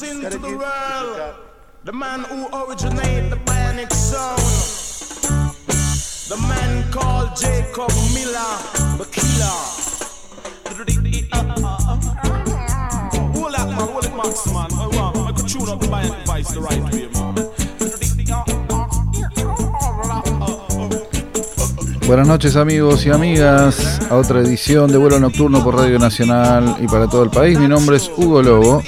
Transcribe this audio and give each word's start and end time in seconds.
The 0.00 0.56
world 0.58 1.34
the 1.84 1.92
man 1.92 2.24
who 2.24 2.48
originated 2.48 3.30
the 3.30 3.36
bionic 3.44 3.92
sound. 3.92 4.38
The 6.28 6.36
man 6.48 6.90
called 6.90 7.36
Jacob 7.36 7.90
Miller, 8.14 8.56
the 8.96 9.04
killer. 9.12 9.58
Hold 13.34 13.54
up, 13.54 13.68
man, 13.68 13.76
hold 13.76 14.04
it, 14.04 14.16
Max, 14.16 14.46
man. 14.46 14.70
I 14.72 15.32
could 15.36 15.46
tune 15.46 15.68
up 15.68 15.78
the 15.78 15.86
bionic 15.88 16.20
device 16.20 16.52
the 16.52 16.60
right 16.62 16.82
way, 16.90 17.08
man. 17.12 17.34
Buenas 22.06 22.26
noches 22.28 22.56
amigos 22.56 23.04
y 23.06 23.10
amigas 23.10 24.00
a 24.10 24.16
otra 24.16 24.40
edición 24.40 24.90
de 24.90 24.98
vuelo 24.98 25.20
nocturno 25.20 25.62
por 25.62 25.76
Radio 25.76 25.98
Nacional 25.98 26.76
y 26.80 26.86
para 26.86 27.08
todo 27.08 27.24
el 27.24 27.30
país. 27.30 27.58
Mi 27.58 27.68
nombre 27.68 27.96
es 27.96 28.10
Hugo 28.16 28.42
Lobo 28.42 28.82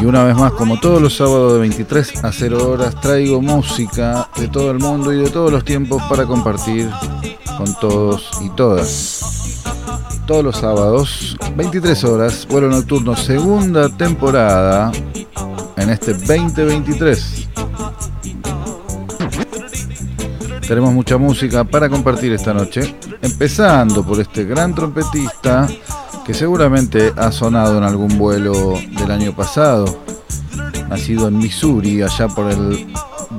y 0.00 0.04
una 0.04 0.24
vez 0.24 0.36
más 0.36 0.52
como 0.52 0.78
todos 0.78 1.00
los 1.00 1.16
sábados 1.16 1.54
de 1.54 1.58
23 1.60 2.24
a 2.24 2.32
0 2.32 2.70
horas 2.70 3.00
traigo 3.00 3.40
música 3.40 4.28
de 4.36 4.48
todo 4.48 4.70
el 4.70 4.78
mundo 4.78 5.12
y 5.12 5.18
de 5.18 5.30
todos 5.30 5.50
los 5.50 5.64
tiempos 5.64 6.02
para 6.08 6.26
compartir 6.26 6.90
con 7.56 7.74
todos 7.80 8.30
y 8.42 8.50
todas. 8.50 9.62
Todos 10.26 10.44
los 10.44 10.56
sábados, 10.56 11.36
23 11.56 12.04
horas, 12.04 12.46
vuelo 12.48 12.68
nocturno, 12.68 13.16
segunda 13.16 13.88
temporada 13.88 14.92
en 15.76 15.90
este 15.90 16.14
2023. 16.14 17.48
Tenemos 20.66 20.92
mucha 20.92 21.16
música 21.16 21.62
para 21.62 21.88
compartir 21.88 22.32
esta 22.32 22.52
noche, 22.52 22.96
empezando 23.22 24.04
por 24.04 24.20
este 24.20 24.44
gran 24.44 24.74
trompetista 24.74 25.68
que 26.26 26.34
seguramente 26.34 27.12
ha 27.16 27.30
sonado 27.30 27.78
en 27.78 27.84
algún 27.84 28.18
vuelo 28.18 28.74
del 28.98 29.10
año 29.12 29.32
pasado, 29.32 30.02
nacido 30.88 31.28
en 31.28 31.38
Missouri, 31.38 32.02
allá 32.02 32.26
por 32.26 32.50
el 32.50 32.84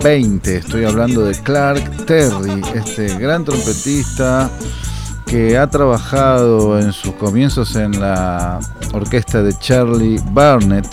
20. 0.02 0.56
Estoy 0.56 0.86
hablando 0.86 1.26
de 1.26 1.36
Clark 1.36 2.06
Terry, 2.06 2.62
este 2.74 3.18
gran 3.18 3.44
trompetista 3.44 4.50
que 5.26 5.58
ha 5.58 5.68
trabajado 5.68 6.80
en 6.80 6.94
sus 6.94 7.14
comienzos 7.16 7.76
en 7.76 8.00
la 8.00 8.62
orquesta 8.94 9.44
de 9.44 9.52
Charlie 9.60 10.22
Barnett, 10.32 10.88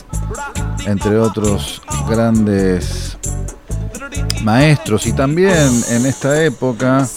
entre 0.87 1.17
otros 1.21 1.81
grandes 2.09 3.17
maestros 4.43 5.07
y 5.07 5.13
también 5.13 5.71
en 5.91 6.07
esta 6.07 6.43
época 6.43 7.09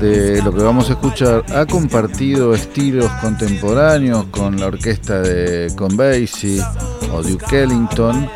de 0.00 0.42
lo 0.42 0.54
que 0.54 0.62
vamos 0.62 0.90
a 0.90 0.92
escuchar 0.92 1.44
ha 1.54 1.66
compartido 1.66 2.54
estilos 2.54 3.10
contemporáneos 3.20 4.26
con 4.30 4.58
la 4.58 4.66
orquesta 4.66 5.20
de 5.20 5.72
Con 5.76 5.96
Basie 5.96 6.62
o 7.12 7.22
Duke 7.22 7.62
Ellington 7.62 8.28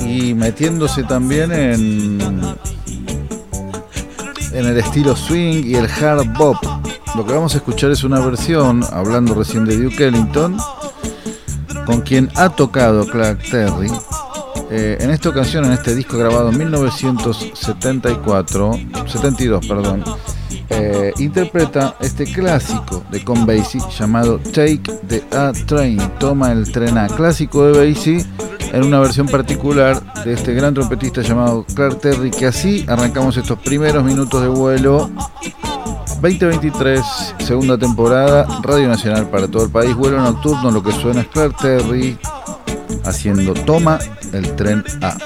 y 0.00 0.34
metiéndose 0.34 1.04
también 1.04 1.52
en 1.52 2.18
en 4.52 4.66
el 4.66 4.78
estilo 4.78 5.16
swing 5.16 5.64
y 5.64 5.74
el 5.74 5.86
hard 5.86 6.26
bop. 6.36 6.56
Lo 7.16 7.26
que 7.26 7.32
vamos 7.32 7.54
a 7.54 7.58
escuchar 7.58 7.90
es 7.90 8.04
una 8.04 8.20
versión, 8.20 8.84
hablando 8.92 9.34
recién 9.34 9.64
de 9.64 9.76
Duke 9.76 10.06
Ellington, 10.06 10.56
con 11.86 12.02
quien 12.02 12.30
ha 12.36 12.48
tocado 12.48 13.04
Clark 13.06 13.42
Terry 13.50 13.90
eh, 14.70 14.96
en 15.00 15.10
esta 15.10 15.28
ocasión, 15.28 15.66
en 15.66 15.72
este 15.72 15.94
disco 15.94 16.16
grabado 16.16 16.48
en 16.50 16.56
1974, 16.58 18.80
72, 19.06 19.66
perdón, 19.66 20.02
eh, 20.76 21.12
interpreta 21.18 21.96
este 22.00 22.24
clásico 22.24 23.04
de 23.10 23.22
Con 23.24 23.46
Basie 23.46 23.80
llamado 23.98 24.38
Take 24.38 24.82
the 25.08 25.22
A 25.36 25.52
Train, 25.66 25.98
toma 26.18 26.52
el 26.52 26.70
tren 26.70 26.98
A, 26.98 27.06
clásico 27.06 27.64
de 27.64 27.88
Basie 27.88 28.24
en 28.72 28.84
una 28.84 28.98
versión 28.98 29.26
particular 29.28 30.02
de 30.24 30.32
este 30.32 30.52
gran 30.54 30.74
trompetista 30.74 31.22
llamado 31.22 31.64
Clark 31.74 32.00
Terry, 32.00 32.30
que 32.30 32.46
así 32.46 32.84
arrancamos 32.88 33.36
estos 33.36 33.58
primeros 33.60 34.04
minutos 34.04 34.42
de 34.42 34.48
vuelo 34.48 35.10
2023, 36.20 37.00
segunda 37.38 37.78
temporada, 37.78 38.46
Radio 38.62 38.88
Nacional 38.88 39.28
para 39.28 39.46
todo 39.46 39.64
el 39.64 39.70
país, 39.70 39.94
vuelo 39.94 40.20
nocturno, 40.20 40.70
lo 40.70 40.82
que 40.82 40.92
suena 40.92 41.20
es 41.20 41.28
Clark 41.28 41.56
Terry 41.58 42.18
haciendo 43.04 43.54
toma 43.54 43.98
el 44.32 44.56
tren 44.56 44.82
A. 45.02 45.16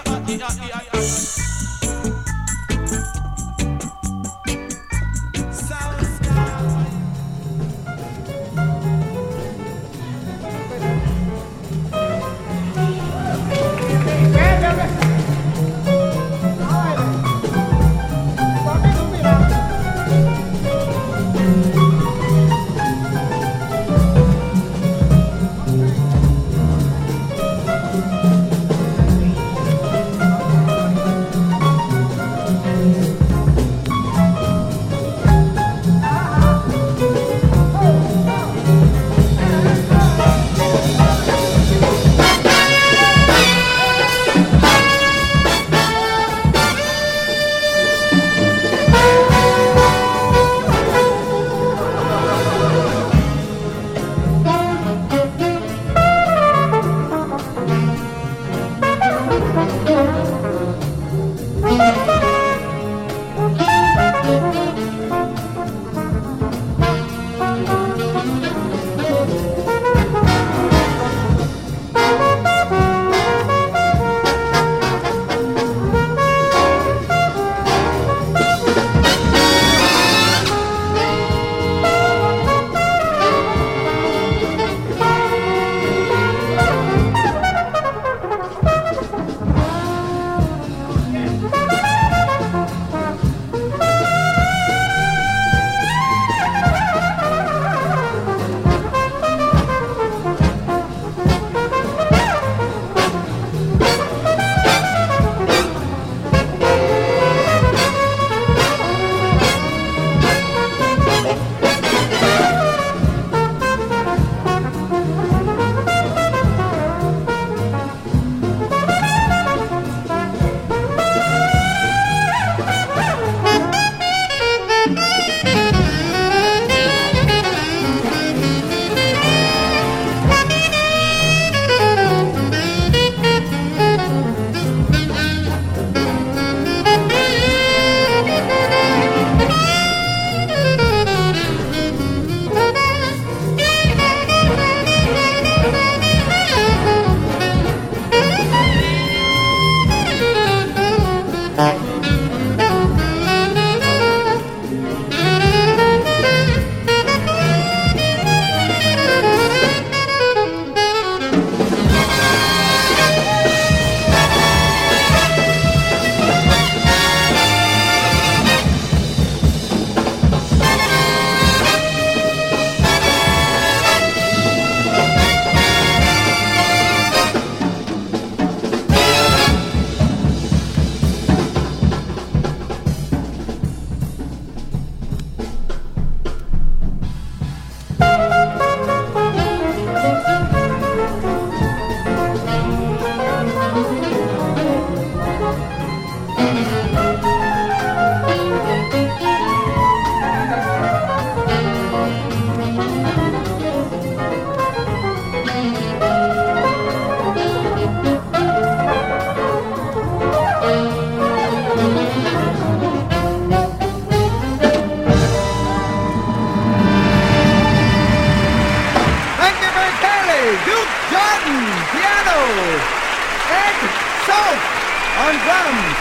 on 225.29 225.37
drums. 225.45 225.97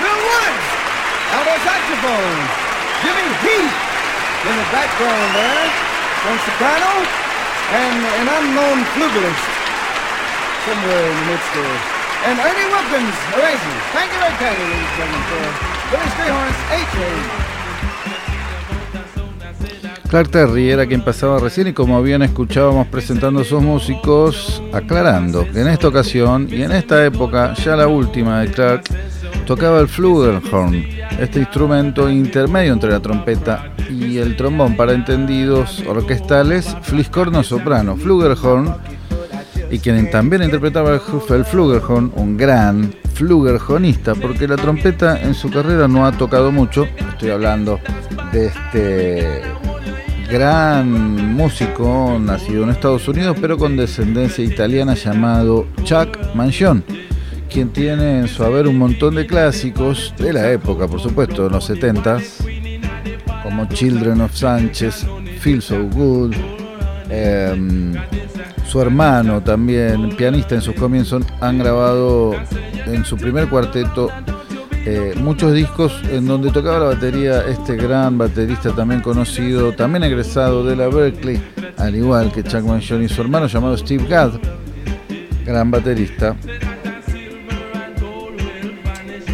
Phil 0.00 0.16
Woods, 0.16 0.66
alto 1.36 1.54
saxophone. 1.60 2.40
Jimmy 3.04 3.28
Heath 3.44 3.76
in 4.48 4.54
the 4.56 4.68
background 4.72 5.28
there 5.36 5.68
on 6.24 6.36
soprano. 6.40 6.92
And 7.66 7.98
an 8.00 8.28
unknown 8.30 8.78
flugist 8.96 9.44
somewhere 10.64 11.04
in 11.04 11.16
the 11.20 11.26
midst 11.28 11.50
there. 11.52 11.78
And 12.30 12.38
Ernie 12.40 12.68
Wilkins, 12.72 13.16
arranging. 13.36 13.78
Thank 13.92 14.08
you 14.14 14.20
very 14.24 14.36
kindly, 14.40 14.64
ladies 14.72 14.88
and 14.88 14.96
gentlemen, 14.96 15.24
for 15.28 15.44
Billy 15.90 16.08
Strayhorn's 16.16 16.60
A-Train. 16.72 17.55
Clark 20.08 20.30
Terry 20.30 20.70
era 20.70 20.86
quien 20.86 21.02
pasaba 21.02 21.40
recién 21.40 21.66
y 21.66 21.72
como 21.72 22.00
bien 22.00 22.22
escuchábamos 22.22 22.86
presentando 22.86 23.40
a 23.40 23.44
sus 23.44 23.60
músicos, 23.60 24.62
aclarando 24.72 25.44
que 25.52 25.60
en 25.60 25.68
esta 25.68 25.88
ocasión 25.88 26.48
y 26.50 26.62
en 26.62 26.70
esta 26.70 27.04
época, 27.04 27.54
ya 27.54 27.74
la 27.74 27.88
última 27.88 28.40
de 28.40 28.52
Clark, 28.52 28.84
tocaba 29.46 29.80
el 29.80 29.88
flugelhorn, 29.88 30.84
este 31.18 31.40
instrumento 31.40 32.08
intermedio 32.08 32.72
entre 32.72 32.90
la 32.90 33.00
trompeta 33.00 33.72
y 33.90 34.18
el 34.18 34.36
trombón 34.36 34.76
para 34.76 34.92
entendidos 34.92 35.82
orquestales, 35.86 36.76
fliscorno 36.82 37.42
soprano, 37.42 37.96
flugelhorn, 37.96 38.74
y 39.70 39.80
quien 39.80 40.08
también 40.10 40.44
interpretaba 40.44 40.92
el 40.94 41.44
flugelhorn, 41.44 42.12
un 42.14 42.36
gran 42.36 42.94
flugelhornista, 43.14 44.14
porque 44.14 44.46
la 44.46 44.56
trompeta 44.56 45.20
en 45.20 45.34
su 45.34 45.50
carrera 45.50 45.88
no 45.88 46.06
ha 46.06 46.12
tocado 46.12 46.52
mucho, 46.52 46.86
estoy 47.10 47.30
hablando 47.30 47.80
de 48.32 48.46
este 48.46 49.42
gran 50.30 51.34
músico 51.34 52.18
nacido 52.20 52.64
en 52.64 52.70
Estados 52.70 53.06
Unidos 53.06 53.36
pero 53.40 53.56
con 53.56 53.76
descendencia 53.76 54.44
italiana 54.44 54.94
llamado 54.94 55.66
Chuck 55.84 56.34
Mangione, 56.34 56.82
quien 57.48 57.70
tiene 57.70 58.20
en 58.20 58.28
su 58.28 58.42
haber 58.42 58.66
un 58.66 58.78
montón 58.78 59.14
de 59.14 59.26
clásicos 59.26 60.12
de 60.18 60.32
la 60.32 60.50
época, 60.50 60.88
por 60.88 61.00
supuesto, 61.00 61.44
de 61.44 61.50
los 61.50 61.70
70s, 61.70 62.44
como 63.42 63.66
Children 63.66 64.22
of 64.22 64.34
Sanchez, 64.34 65.06
Feel 65.40 65.62
So 65.62 65.84
Good, 65.84 66.34
em, 67.08 67.94
su 68.66 68.80
hermano 68.80 69.40
también, 69.40 70.16
pianista 70.16 70.56
en 70.56 70.60
sus 70.60 70.74
comienzos, 70.74 71.24
han 71.40 71.58
grabado 71.58 72.34
en 72.86 73.04
su 73.04 73.16
primer 73.16 73.48
cuarteto 73.48 74.10
eh, 74.88 75.14
muchos 75.16 75.52
discos 75.52 76.00
en 76.12 76.26
donde 76.26 76.52
tocaba 76.52 76.78
la 76.78 76.84
batería 76.94 77.44
este 77.48 77.74
gran 77.74 78.16
baterista 78.16 78.72
también 78.72 79.00
conocido, 79.00 79.72
también 79.72 80.04
egresado 80.04 80.64
de 80.64 80.76
la 80.76 80.86
Berkeley, 80.86 81.42
al 81.76 81.96
igual 81.96 82.30
que 82.30 82.44
Chuck 82.44 82.62
Mangione 82.62 83.06
y 83.06 83.08
su 83.08 83.20
hermano 83.20 83.48
llamado 83.48 83.76
Steve 83.76 84.06
Gadd, 84.08 84.34
gran 85.44 85.72
baterista. 85.72 86.36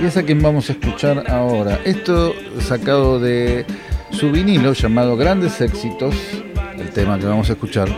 Y 0.01 0.07
es 0.07 0.17
a 0.17 0.23
quien 0.23 0.41
vamos 0.41 0.71
a 0.71 0.73
escuchar 0.73 1.31
ahora. 1.31 1.79
Esto 1.85 2.33
sacado 2.59 3.21
de 3.21 3.67
su 4.11 4.33
vinilo 4.33 4.73
llamado 4.73 5.19
Grandes 5.19 5.61
Éxitos, 5.61 6.15
el 6.79 6.89
tema 6.93 7.19
que 7.19 7.27
vamos 7.27 7.51
a 7.51 7.53
escuchar. 7.53 7.89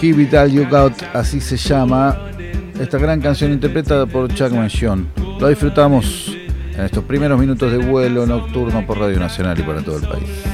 He 0.00 0.12
You 0.50 0.68
Got, 0.68 1.02
así 1.14 1.40
se 1.40 1.56
llama, 1.56 2.30
esta 2.78 2.98
gran 2.98 3.20
canción 3.20 3.52
interpretada 3.52 4.06
por 4.06 4.32
Chuck 4.32 4.52
Mansion. 4.52 5.08
Lo 5.38 5.48
disfrutamos 5.48 6.36
en 6.74 6.80
estos 6.84 7.04
primeros 7.04 7.38
minutos 7.38 7.70
de 7.70 7.78
vuelo 7.78 8.26
nocturno 8.26 8.84
por 8.86 8.98
Radio 8.98 9.18
Nacional 9.18 9.58
y 9.58 9.62
para 9.62 9.82
todo 9.82 9.98
el 9.98 10.08
país. 10.08 10.53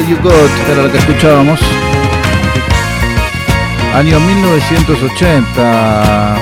You 0.00 0.16
Got, 0.22 0.50
era 0.68 0.82
lo 0.82 0.90
que 0.90 0.98
escuchábamos. 0.98 1.60
Año 3.94 4.18
1980, 4.18 6.36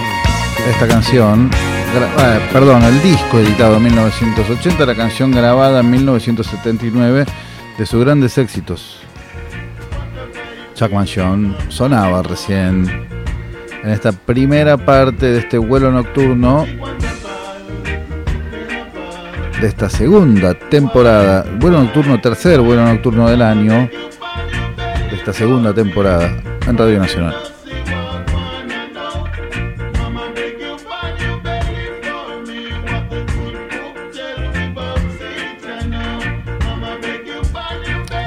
esta 0.71 0.88
canción, 0.88 1.50
eh, 1.54 2.40
perdón, 2.50 2.82
el 2.82 3.02
disco 3.02 3.40
editado 3.40 3.76
en 3.76 3.82
1980, 3.82 4.87
la 4.87 4.94
canción 4.94 5.32
grabada 5.32 5.80
en 5.80 5.90
1979 5.90 7.26
de 7.76 7.87
sus 7.87 8.02
grandes 8.02 8.38
éxitos. 8.38 9.00
Chuck 10.75 10.90
Mansion 10.90 11.54
sonaba 11.68 12.23
recién 12.23 12.90
en 13.85 13.90
esta 13.90 14.12
primera 14.12 14.78
parte 14.78 15.26
de 15.26 15.40
este 15.40 15.59
vuelo 15.59 15.92
nocturno 15.92 16.64
de 19.62 19.69
esta 19.69 19.88
segunda 19.88 20.54
temporada, 20.54 21.47
vuelo 21.61 21.81
nocturno, 21.81 22.21
tercer 22.21 22.61
vuelo 22.61 22.85
nocturno 22.85 23.31
del 23.31 23.42
año, 23.42 23.88
de 25.09 25.14
esta 25.14 25.33
segunda 25.33 25.73
temporada 25.73 26.37
en 26.66 26.76
Radio 26.76 26.99
Nacional. 26.99 27.37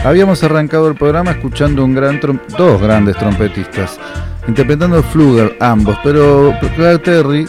Habíamos 0.06 0.42
arrancado 0.42 0.88
el 0.88 0.96
programa 0.96 1.32
escuchando 1.32 1.84
un 1.84 1.94
gran 1.94 2.22
dos 2.58 2.82
grandes 2.82 3.18
trompetistas, 3.18 4.00
interpretando 4.48 5.04
Fluger 5.04 5.58
ambos, 5.60 5.98
pero 6.02 6.54
Claire 6.78 7.00
Terry 7.00 7.46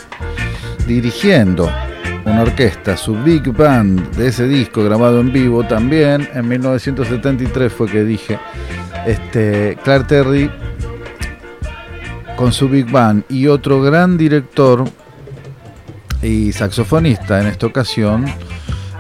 dirigiendo 0.89 1.71
una 2.27 2.43
orquesta, 2.43 2.97
su 2.97 3.15
big 3.15 3.53
band 3.53 4.17
de 4.17 4.29
ese 4.29 4.47
disco 4.49 4.83
grabado 4.83 5.21
en 5.21 5.33
vivo 5.33 5.65
también 5.65 6.29
en 6.35 6.49
1973 6.49 7.73
fue 7.73 7.89
que 7.89 8.05
dije, 8.05 8.39
este, 9.07 9.79
Claire 9.85 10.05
Terry 10.05 10.51
con 12.37 12.53
su 12.53 12.69
big 12.69 12.91
band 12.91 13.25
y 13.29 13.47
otro 13.47 13.81
gran 13.81 14.19
director 14.19 14.85
y 16.21 16.53
saxofonista 16.53 17.41
en 17.41 17.47
esta 17.47 17.67
ocasión, 17.67 18.27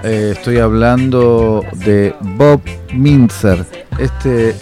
eh, 0.04 0.35
estoy 0.37 0.59
hablando 0.59 1.64
de 1.85 2.14
Bob 2.21 2.62
Mintzer, 2.95 3.66
este 3.99 4.54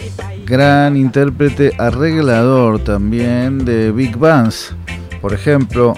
gran 0.45 0.97
intérprete 0.97 1.71
arreglador 1.77 2.79
también 2.79 3.63
de 3.63 3.91
big 3.91 4.17
bands. 4.17 4.75
Por 5.21 5.33
ejemplo, 5.33 5.95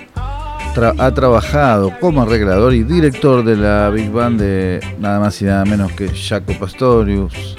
ha 0.79 1.11
trabajado 1.11 1.91
como 1.99 2.21
arreglador 2.21 2.73
y 2.73 2.83
director 2.83 3.43
de 3.43 3.55
la 3.55 3.89
Big 3.89 4.11
Band 4.11 4.39
de 4.39 4.79
nada 4.99 5.19
más 5.19 5.41
y 5.41 5.45
nada 5.45 5.65
menos 5.65 5.91
que 5.93 6.07
Jaco 6.09 6.53
Pastorius. 6.53 7.55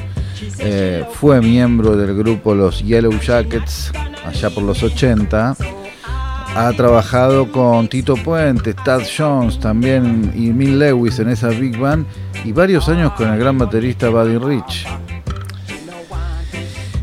Eh, 0.61 1.05
fue 1.15 1.41
miembro 1.41 1.97
del 1.97 2.17
grupo 2.17 2.55
Los 2.55 2.81
Yellow 2.85 3.13
Jackets 3.19 3.91
allá 4.25 4.51
por 4.51 4.63
los 4.63 4.83
80. 4.85 5.57
Ha 6.55 6.73
trabajado 6.75 7.51
con 7.51 7.89
Tito 7.89 8.15
Puente, 8.15 8.75
Tad 8.75 9.03
Jones 9.17 9.59
también 9.59 10.33
y 10.37 10.53
Mill 10.53 10.79
Lewis 10.79 11.19
en 11.19 11.31
esa 11.31 11.49
Big 11.49 11.77
Band 11.77 12.07
y 12.45 12.53
varios 12.53 12.89
años 12.89 13.13
con 13.15 13.33
el 13.33 13.39
gran 13.39 13.59
baterista 13.59 14.11
Buddy 14.11 14.39
Rich. 14.39 14.87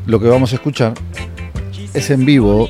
Lo 0.06 0.20
que 0.20 0.30
vamos 0.30 0.54
a 0.54 0.56
escuchar 0.56 0.94
es 1.94 2.10
en 2.10 2.26
vivo 2.26 2.70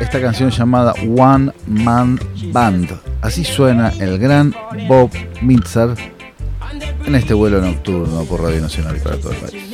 esta 0.00 0.20
canción 0.20 0.50
llamada 0.50 0.92
One 1.16 1.52
Man 1.66 2.18
Band. 2.52 2.90
Así 3.20 3.44
suena 3.44 3.92
el 3.98 4.18
gran 4.18 4.54
Bob 4.86 5.10
Mitzer 5.42 5.90
en 7.04 7.14
este 7.14 7.34
vuelo 7.34 7.60
nocturno 7.60 8.24
por 8.24 8.42
Radio 8.42 8.60
Nacional 8.60 8.96
para 9.02 9.16
todo 9.16 9.32
el 9.32 9.38
país. 9.38 9.67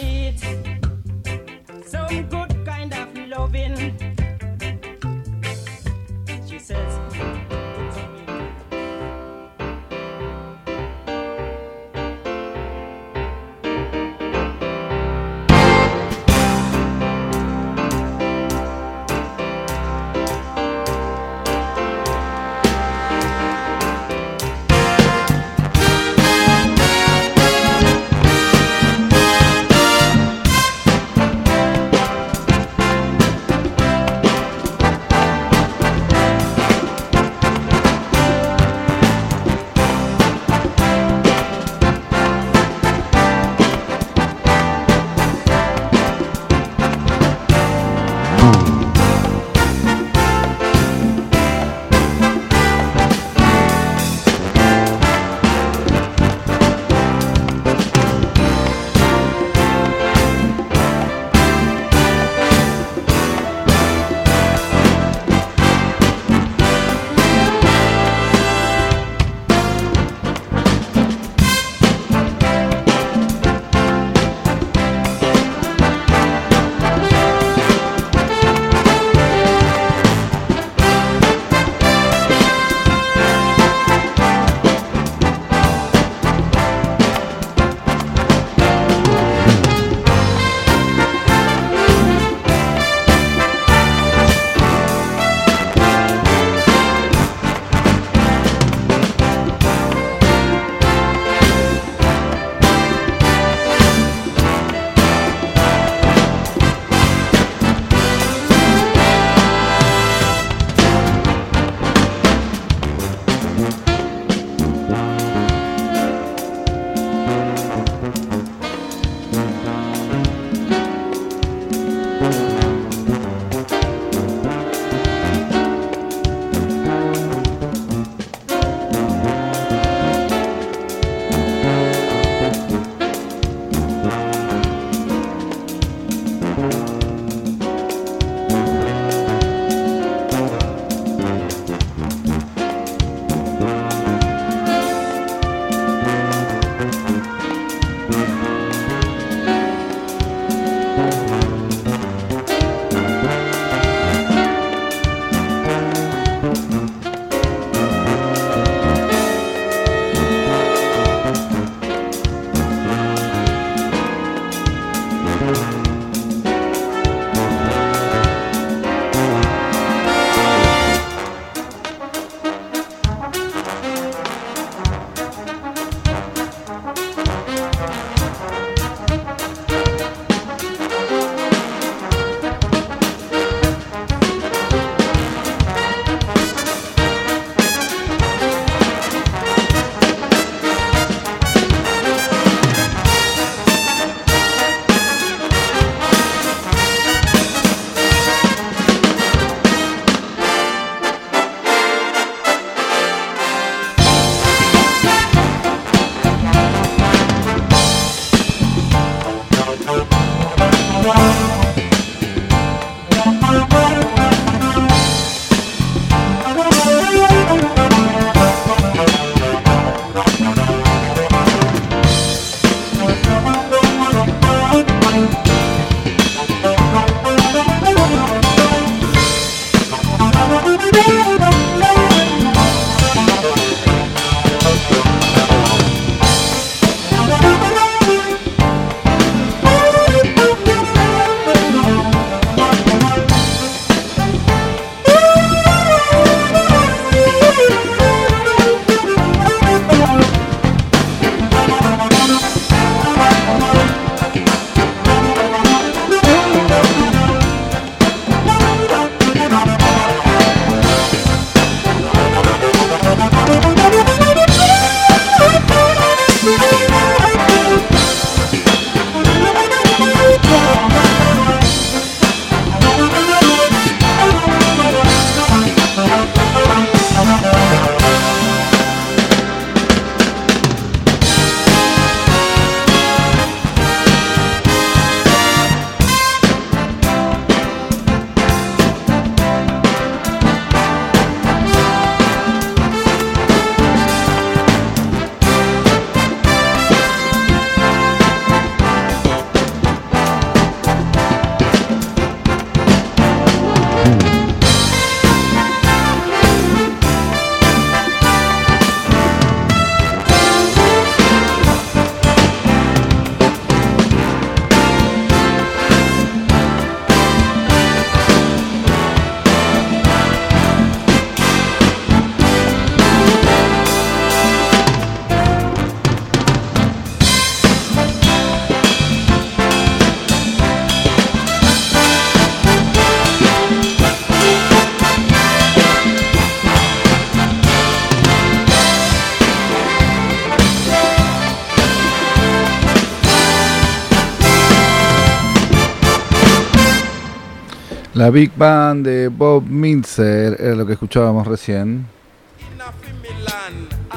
La 348.24 348.30
Big 348.30 348.52
Band 348.56 349.06
de 349.06 349.28
Bob 349.28 349.64
Mintzer 349.68 350.56
era 350.58 350.74
lo 350.74 350.86
que 350.86 350.94
escuchábamos 350.94 351.46
recién. 351.46 352.06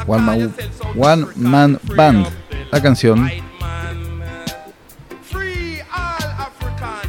One 0.07 1.25
Man, 1.35 1.77
Band, 1.93 2.25
la 2.71 2.81
canción. 2.81 3.29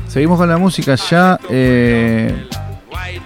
Seguimos 0.08 0.38
con 0.38 0.48
la 0.48 0.58
música 0.58 0.96
ya 0.96 1.38
eh, 1.48 2.48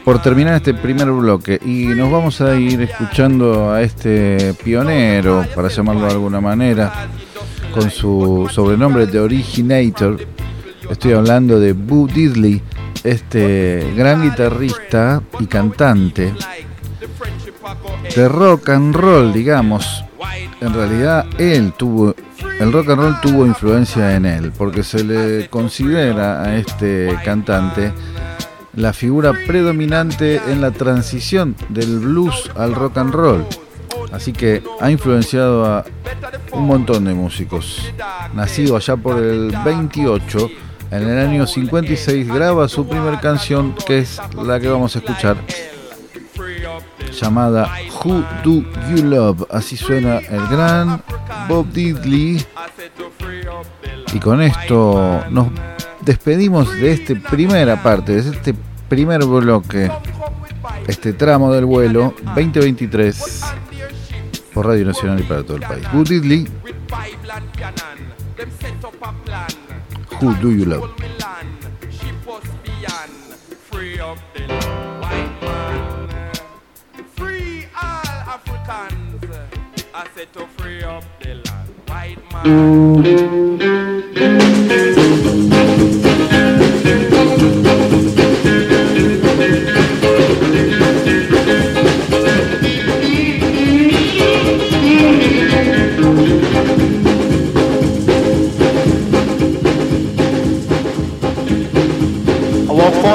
por 0.05 0.21
terminar 0.21 0.57
este 0.57 0.75
primer 0.75 1.11
bloque 1.11 1.59
y 1.65 1.87
nos 1.87 2.13
vamos 2.13 2.43
a 2.43 2.55
ir 2.55 2.83
escuchando 2.83 3.73
a 3.73 3.81
este 3.81 4.53
pionero, 4.63 5.47
para 5.55 5.69
llamarlo 5.69 6.05
de 6.05 6.13
alguna 6.13 6.43
manera, 6.43 7.09
con 7.73 7.91
su 7.91 8.51
sobrenombre 8.53 9.07
de 9.07 9.19
Originator. 9.19 10.19
Estoy 10.93 11.15
hablando 11.15 11.59
de 11.59 11.73
Boo 11.73 12.07
Diddley 12.07 12.61
este 13.03 13.95
gran 13.97 14.23
guitarrista 14.23 15.23
y 15.41 15.47
cantante 15.47 16.35
de 18.15 18.29
rock 18.29 18.69
and 18.69 18.95
roll, 18.95 19.33
digamos. 19.33 20.05
En 20.61 20.75
realidad 20.75 21.25
él 21.39 21.73
tuvo, 21.79 22.15
el 22.61 22.71
rock 22.71 22.91
and 22.91 23.01
roll 23.01 23.21
tuvo 23.23 23.47
influencia 23.47 24.15
en 24.15 24.27
él, 24.27 24.53
porque 24.53 24.83
se 24.83 25.03
le 25.03 25.49
considera 25.49 26.43
a 26.43 26.57
este 26.57 27.19
cantante 27.25 27.91
la 28.75 28.93
figura 28.93 29.33
predominante 29.47 30.43
en 30.47 30.61
la 30.61 30.73
transición 30.73 31.57
del 31.71 32.01
blues 32.01 32.51
al 32.55 32.75
rock 32.75 32.99
and 32.99 33.15
roll. 33.15 33.47
Así 34.13 34.35
que 34.35 34.63
ha 34.79 34.91
influenciado 34.91 35.65
a 35.65 35.87
un 36.53 36.67
montón 36.67 37.07
de 37.07 37.15
músicos. 37.15 37.83
Nacido 38.35 38.77
allá 38.77 38.95
por 38.95 39.19
el 39.19 39.57
28, 39.65 40.51
en 40.93 41.09
el 41.09 41.19
año 41.19 41.47
56 41.47 42.29
graba 42.29 42.69
su 42.69 42.87
primera 42.87 43.19
canción, 43.19 43.75
que 43.87 44.01
es 44.01 44.21
la 44.37 44.61
que 44.61 44.69
vamos 44.69 44.95
a 44.95 44.99
escuchar, 44.99 45.39
llamada 47.19 47.71
Who 48.05 48.23
Do 48.45 48.63
You 48.91 49.05
Love. 49.05 49.47
Así 49.51 49.79
suena 49.79 50.19
el 50.19 50.47
gran 50.49 51.03
Bob 51.49 51.67
Diddley. 51.73 52.45
Y 54.13 54.19
con 54.19 54.43
esto 54.43 55.25
nos 55.31 55.49
despedimos 56.03 56.71
de 56.75 56.93
esta 56.93 57.15
primera 57.31 57.83
parte, 57.83 58.13
de 58.13 58.31
este 58.31 58.55
primer 58.91 59.25
bloque, 59.25 59.91
este 60.87 61.15
tramo 61.15 61.51
del 61.55 61.65
vuelo 61.65 62.15
2023 62.37 63.41
por 64.53 64.67
Radio 64.67 64.85
Nacional 64.85 65.21
y 65.21 65.23
para 65.23 65.43
todo 65.43 65.57
el 65.57 65.63
país. 65.63 65.87
Bob 65.91 66.07
Diddley 66.07 66.47
Who 70.23 70.33
do 70.37 70.55
you 70.55 70.65
love? 70.67 71.03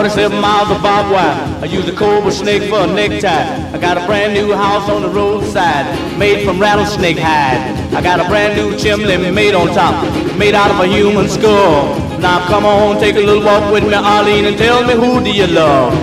47 0.08 0.40
miles 0.40 0.72
of 0.72 0.82
barbed 0.82 1.12
wire. 1.12 1.36
I 1.62 1.66
use 1.66 1.86
a 1.90 1.94
cobra 1.94 2.32
snake 2.32 2.70
for 2.70 2.80
a 2.80 2.88
necktie. 2.88 3.74
I 3.74 3.78
got 3.78 3.98
a 3.98 4.06
brand 4.06 4.34
new 4.34 4.54
house 4.54 4.90
on 4.90 5.02
the 5.02 5.10
roadside, 5.10 5.86
made 6.18 6.46
from 6.46 6.62
rattlesnake 6.62 7.18
hide. 7.18 7.60
I 7.94 8.02
got 8.02 8.22
a 8.22 8.24
brand 8.30 8.56
new 8.56 8.78
chimney 8.78 9.18
made 9.32 9.54
on 9.54 9.68
top, 9.68 9.96
made 10.38 10.56
out 10.56 10.72
of 10.72 10.80
a 10.80 10.88
human 10.88 11.28
skull. 11.28 12.00
Now 12.20 12.48
come 12.48 12.66
on, 12.66 13.02
take 13.02 13.18
a 13.18 13.20
little 13.20 13.44
walk 13.44 13.70
with 13.70 13.84
me, 13.84 13.96
Arlene, 13.96 14.46
and 14.46 14.58
tell 14.58 14.88
me 14.88 14.94
who 14.94 15.22
do 15.22 15.30
you 15.30 15.48
love? 15.48 15.94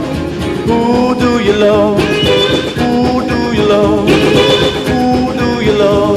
Who 0.67 1.15
do 1.15 1.43
you 1.43 1.55
love? 1.55 1.99
Who 2.77 3.27
do 3.27 3.57
you 3.57 3.67
love? 3.67 4.07
Who 4.07 5.33
do 5.33 5.65
you 5.65 5.73
love? 5.79 6.14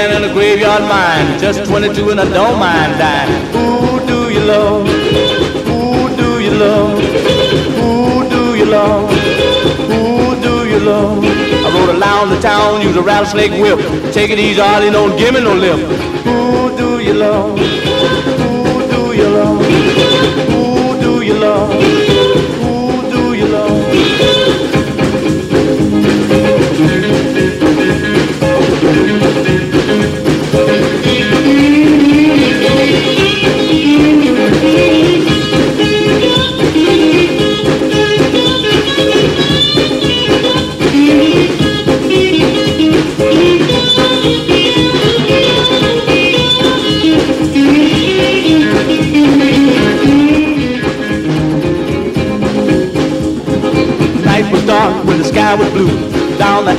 Hand 0.00 0.14
and 0.14 0.24
a 0.24 0.32
graveyard 0.32 0.80
mine. 0.84 1.38
Just 1.38 1.66
22 1.66 2.08
and 2.08 2.20
I 2.20 2.24
don't 2.32 2.58
mind 2.58 2.98
dying. 2.98 3.30
Who 3.52 4.00
do 4.06 4.32
you 4.32 4.40
love? 4.40 4.88
Who 5.68 6.16
do 6.16 6.40
you 6.40 6.52
love? 6.52 6.98
Who 7.78 8.26
do 8.30 8.56
you 8.56 8.64
love? 8.64 9.10
Who 9.90 10.40
do 10.40 10.66
you 10.70 10.80
love? 10.80 11.22
I 11.22 11.68
rode 11.74 12.00
around 12.00 12.30
the 12.30 12.40
town, 12.40 12.80
use 12.80 12.96
a 12.96 13.02
rattlesnake 13.02 13.52
whip. 13.60 13.78
Take 14.10 14.30
it 14.30 14.38
easy, 14.38 14.58
Arlie, 14.58 14.90
don't 14.90 15.18
give 15.18 15.34
me 15.34 15.42
no 15.42 15.52
lip. 15.52 15.80
Who 16.24 16.74
do 16.78 17.00
you 17.00 17.12
love? 17.12 17.79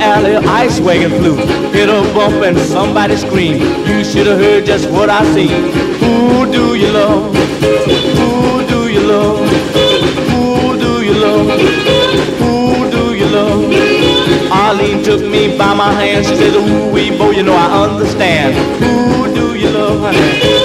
Alley, 0.02 0.36
ice 0.36 0.80
wagon 0.80 1.10
flew. 1.10 1.36
Hit 1.72 1.88
a 1.88 2.02
bump 2.14 2.42
and 2.44 2.58
somebody 2.58 3.16
screamed. 3.16 3.60
You 3.88 4.04
should 4.04 4.26
have 4.26 4.38
heard 4.38 4.66
just 4.66 4.90
what 4.90 5.08
I 5.08 5.22
seen. 5.32 5.72
Who 6.02 6.50
do 6.50 6.74
you 6.74 6.90
love? 6.92 7.34
Who 8.18 8.66
do 8.72 8.88
you 8.92 9.00
love? 9.00 9.38
Who 10.30 10.78
do 10.78 11.04
you 11.04 11.14
love? 11.14 11.46
Who 12.42 12.90
do 12.90 13.14
you 13.14 13.26
love? 13.26 13.62
Arlene 14.50 15.02
took 15.02 15.22
me 15.22 15.56
by 15.56 15.74
my 15.74 15.92
hand. 15.92 16.26
She 16.26 16.34
said, 16.36 16.54
Ooh, 16.54 16.90
wee, 16.92 17.16
boy, 17.16 17.30
you 17.30 17.42
know 17.42 17.54
I 17.54 17.88
understand. 17.88 18.54
Who 18.82 19.32
do 19.34 19.56
you 19.56 19.70
love, 19.70 20.00
honey? 20.00 20.61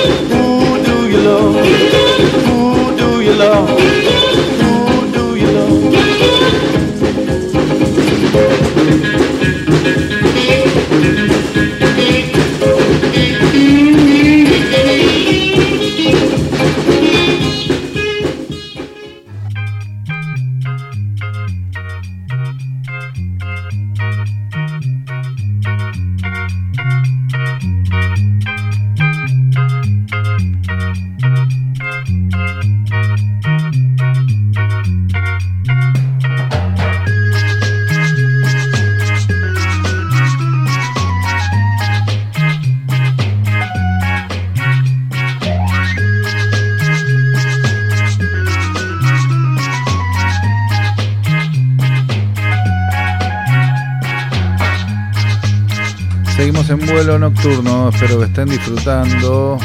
Nocturno, 57.48 57.90
espero 57.90 58.20
que 58.20 58.26
estén 58.26 58.50
disfrutando 58.50 59.58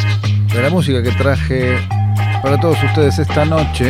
de 0.52 0.62
la 0.62 0.70
música 0.70 1.02
que 1.02 1.10
traje 1.12 1.78
para 2.42 2.60
todos 2.60 2.76
ustedes 2.82 3.18
esta 3.18 3.44
noche. 3.44 3.86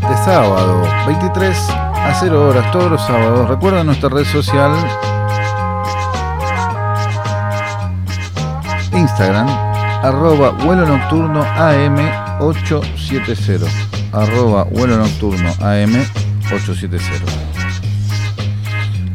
De 0.00 0.16
sábado, 0.24 0.82
23 1.06 1.70
a 1.70 2.14
0 2.20 2.48
horas, 2.48 2.70
todos 2.70 2.92
los 2.92 3.04
sábados. 3.04 3.48
Recuerda 3.48 3.82
nuestra 3.82 4.10
red 4.10 4.24
social 4.24 4.72
Instagram, 8.92 9.48
arroba 9.48 10.50
vuelo 10.50 10.86
nocturno 10.86 11.44
AM870. 11.44 13.66
Arroba 14.12 14.62
vuelo 14.64 14.98
nocturno 14.98 15.52
AM870. 15.54 17.45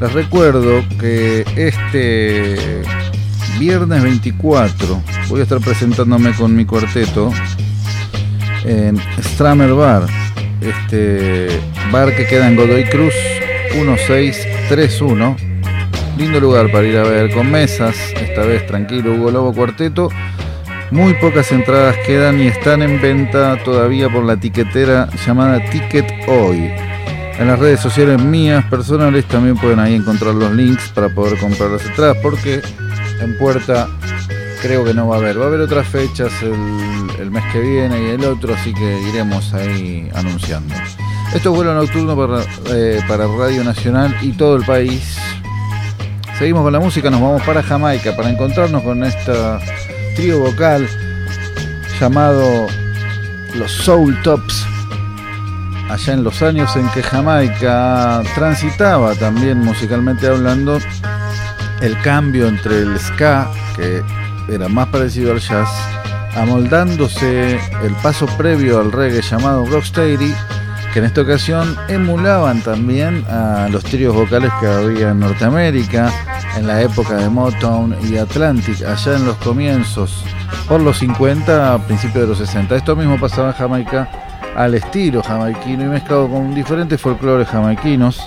Les 0.01 0.13
recuerdo 0.13 0.83
que 0.99 1.45
este 1.55 2.81
viernes 3.59 4.01
24 4.01 4.99
voy 5.29 5.39
a 5.41 5.43
estar 5.43 5.59
presentándome 5.59 6.33
con 6.33 6.55
mi 6.55 6.65
cuarteto 6.65 7.31
en 8.65 8.97
Stramer 9.19 9.75
Bar, 9.75 10.07
este 10.59 11.49
bar 11.91 12.15
que 12.15 12.25
queda 12.25 12.47
en 12.47 12.55
Godoy 12.55 12.85
Cruz 12.85 13.13
1631. 13.75 15.35
Lindo 16.17 16.39
lugar 16.39 16.71
para 16.71 16.87
ir 16.87 16.97
a 16.97 17.03
ver 17.03 17.31
con 17.31 17.51
mesas, 17.51 17.95
esta 18.15 18.41
vez 18.41 18.65
tranquilo, 18.65 19.13
Hugo 19.13 19.29
Lobo 19.29 19.53
Cuarteto. 19.53 20.09
Muy 20.89 21.13
pocas 21.13 21.51
entradas 21.51 21.95
quedan 22.07 22.41
y 22.41 22.47
están 22.47 22.81
en 22.81 22.99
venta 22.99 23.55
todavía 23.63 24.09
por 24.09 24.23
la 24.23 24.35
tiquetera 24.35 25.09
llamada 25.27 25.63
Ticket 25.69 26.11
Hoy. 26.27 26.90
En 27.41 27.47
las 27.47 27.57
redes 27.57 27.79
sociales 27.79 28.21
mías 28.21 28.63
personales 28.65 29.25
también 29.25 29.57
pueden 29.57 29.79
ahí 29.79 29.95
encontrar 29.95 30.35
los 30.35 30.51
links 30.53 30.89
para 30.89 31.09
poder 31.09 31.39
comprar 31.39 31.71
las 31.71 31.83
entradas 31.83 32.15
porque 32.21 32.61
en 33.19 33.35
puerta 33.39 33.87
creo 34.61 34.85
que 34.85 34.93
no 34.93 35.07
va 35.07 35.15
a 35.15 35.19
haber. 35.19 35.39
Va 35.39 35.45
a 35.45 35.47
haber 35.47 35.61
otras 35.61 35.87
fechas 35.87 36.31
el, 36.43 37.31
mes 37.31 37.43
que 37.51 37.59
viene 37.59 37.99
y 37.99 38.05
el 38.11 38.25
otro, 38.25 38.53
así 38.53 38.71
que 38.75 39.01
iremos 39.09 39.55
ahí 39.55 40.07
anunciando. 40.13 40.75
Esto 41.33 41.49
es 41.49 41.55
vuelo 41.55 41.73
nocturno 41.73 42.15
para, 42.15 42.43
eh, 42.75 43.01
para 43.07 43.25
Radio 43.25 43.63
Nacional 43.63 44.15
y 44.21 44.33
todo 44.33 44.55
el 44.55 44.63
país. 44.63 45.17
Seguimos 46.37 46.61
con 46.61 46.73
la 46.73 46.79
música, 46.79 47.09
nos 47.09 47.21
vamos 47.21 47.41
para 47.41 47.63
Jamaica 47.63 48.15
para 48.15 48.29
encontrarnos 48.29 48.83
con 48.83 49.03
esta 49.03 49.59
trío 50.15 50.41
vocal 50.41 50.87
llamado 51.99 52.67
los 53.55 53.71
Soul 53.71 54.15
Tops. 54.21 54.70
Allá 55.91 56.13
en 56.13 56.23
los 56.23 56.41
años 56.41 56.73
en 56.77 56.87
que 56.91 57.03
Jamaica 57.03 58.21
transitaba 58.33 59.13
también 59.13 59.59
musicalmente 59.59 60.25
hablando 60.25 60.79
el 61.81 61.99
cambio 62.01 62.47
entre 62.47 62.79
el 62.83 62.97
ska, 62.97 63.51
que 63.75 64.01
era 64.47 64.69
más 64.69 64.87
parecido 64.87 65.33
al 65.33 65.39
jazz, 65.39 65.67
amoldándose 66.37 67.59
el 67.83 67.93
paso 68.01 68.25
previo 68.37 68.79
al 68.79 68.93
reggae 68.93 69.21
llamado 69.21 69.65
rocksteady, 69.65 70.33
que 70.93 70.99
en 70.99 71.05
esta 71.05 71.23
ocasión 71.23 71.75
emulaban 71.89 72.61
también 72.61 73.25
a 73.29 73.67
los 73.69 73.83
tríos 73.83 74.15
vocales 74.15 74.51
que 74.61 74.67
había 74.67 75.09
en 75.09 75.19
Norteamérica 75.19 76.09
en 76.55 76.67
la 76.67 76.81
época 76.81 77.15
de 77.15 77.27
Motown 77.27 77.97
y 78.09 78.15
Atlantic, 78.15 78.81
allá 78.83 79.17
en 79.17 79.25
los 79.25 79.35
comienzos, 79.39 80.23
por 80.69 80.79
los 80.79 80.99
50, 80.99 81.73
a 81.73 81.85
principios 81.85 82.21
de 82.21 82.27
los 82.27 82.37
60. 82.37 82.77
Esto 82.77 82.95
mismo 82.95 83.19
pasaba 83.19 83.49
en 83.49 83.55
Jamaica 83.55 84.30
al 84.55 84.75
estilo 84.75 85.21
jamaiquino 85.23 85.83
y 85.83 85.87
mezclado 85.87 86.27
con 86.29 86.53
diferentes 86.53 86.99
folclores 86.99 87.47
jamaiquinos 87.47 88.21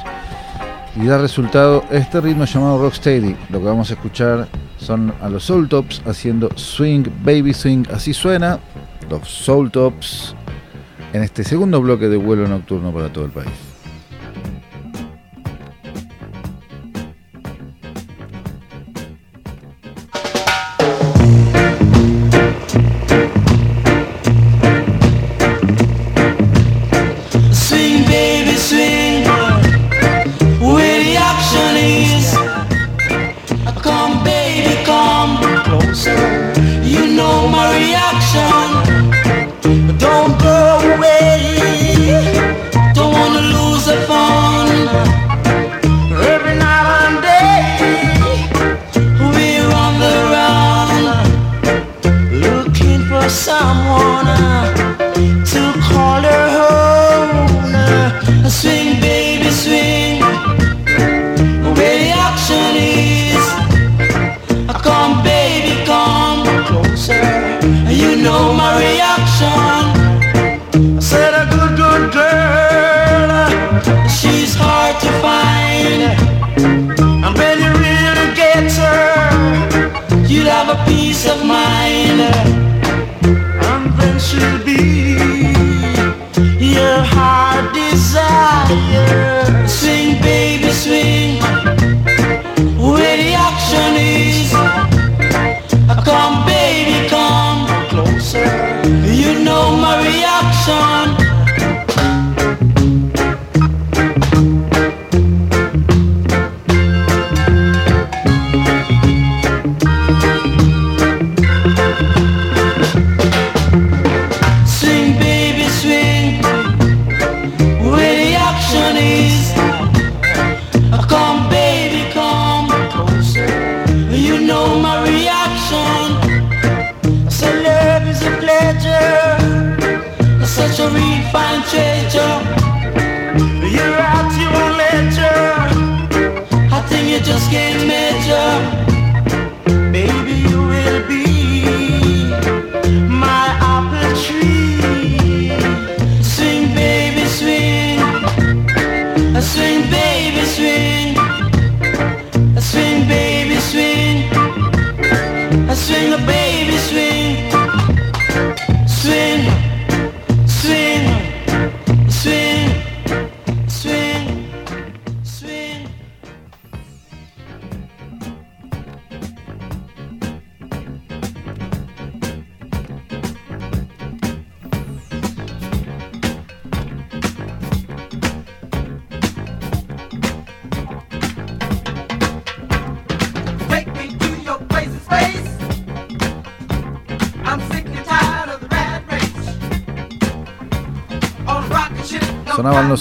y 0.96 1.06
da 1.06 1.18
resultado 1.18 1.84
este 1.90 2.20
ritmo 2.20 2.44
llamado 2.44 2.82
Rocksteady. 2.82 3.36
Lo 3.50 3.58
que 3.58 3.66
vamos 3.66 3.90
a 3.90 3.94
escuchar 3.94 4.48
son 4.78 5.12
a 5.20 5.28
los 5.28 5.44
Soul 5.44 5.68
Tops 5.68 6.02
haciendo 6.06 6.50
Swing, 6.56 7.04
Baby 7.24 7.52
Swing, 7.52 7.84
así 7.92 8.14
suena 8.14 8.58
los 9.10 9.28
Soul 9.28 9.70
Tops 9.70 10.34
en 11.12 11.22
este 11.22 11.44
segundo 11.44 11.80
bloque 11.80 12.08
de 12.08 12.16
vuelo 12.16 12.46
nocturno 12.48 12.92
para 12.92 13.12
todo 13.12 13.24
el 13.24 13.30
país. 13.30 13.73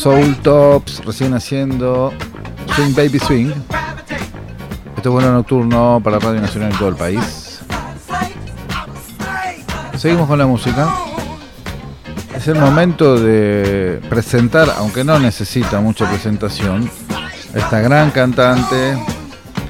Soul 0.04 0.36
Tops, 0.42 1.02
recién 1.06 1.34
haciendo 1.34 2.12
Swing 2.76 2.94
Baby 2.94 3.20
Swing. 3.20 3.52
Esto 4.98 5.10
es 5.10 5.14
bueno 5.14 5.32
nocturno 5.32 6.02
para 6.04 6.20
Radio 6.20 6.42
Nacional 6.42 6.74
en 6.74 6.78
todo 6.78 6.90
el 6.90 6.98
país. 6.98 7.62
Seguimos 9.96 10.28
con 10.28 10.40
la 10.40 10.46
música. 10.46 10.94
Es 12.36 12.50
el 12.50 12.56
momento 12.56 13.18
de 13.18 14.02
presentar, 14.10 14.74
aunque 14.78 15.06
no 15.06 15.18
necesita 15.20 15.80
mucha 15.80 16.06
presentación, 16.10 16.92
esta 17.54 17.80
gran 17.80 18.12
cantante 18.12 18.98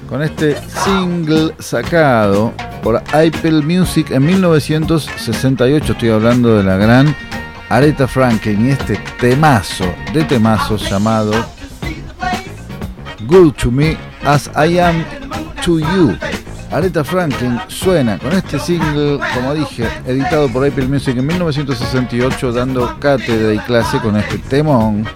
con 0.09 0.23
este 0.23 0.57
single 0.83 1.53
sacado 1.59 2.53
por 2.81 2.95
Apple 2.95 3.61
Music 3.61 4.09
en 4.09 4.25
1968. 4.25 5.93
Estoy 5.93 6.09
hablando 6.09 6.57
de 6.57 6.63
la 6.63 6.77
gran 6.77 7.15
Aretha 7.73 8.07
Franklin 8.07 8.67
y 8.67 8.69
este 8.69 8.97
temazo 9.19 9.85
de 10.13 10.23
temazos 10.25 10.87
llamado 10.87 11.33
Good 13.25 13.53
to 13.53 13.71
Me 13.71 13.97
as 14.23 14.47
I 14.55 14.77
Am 14.77 15.03
to 15.65 15.79
You. 15.79 16.15
Aretha 16.71 17.03
Franklin 17.03 17.59
suena 17.69 18.19
con 18.19 18.31
este 18.33 18.59
single, 18.59 19.19
como 19.33 19.55
dije, 19.55 19.87
editado 20.05 20.49
por 20.49 20.63
Apple 20.67 20.85
Music 20.85 21.17
en 21.17 21.25
1968, 21.25 22.51
dando 22.51 22.99
cátedra 22.99 23.51
y 23.55 23.57
clase 23.57 23.97
con 23.97 24.17
este 24.17 24.37
temón. 24.37 25.07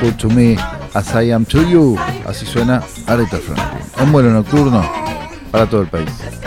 Good 0.00 0.14
to 0.18 0.28
Me 0.28 0.56
as 0.94 1.12
I 1.16 1.32
Am 1.32 1.44
to 1.46 1.68
You. 1.68 1.98
Así 2.28 2.46
suena 2.46 2.80
Aretha 3.08 3.38
Franklin. 3.38 3.82
Un 4.00 4.12
vuelo 4.12 4.30
nocturno 4.30 4.88
para 5.50 5.66
todo 5.66 5.82
el 5.82 5.88
país. 5.88 6.39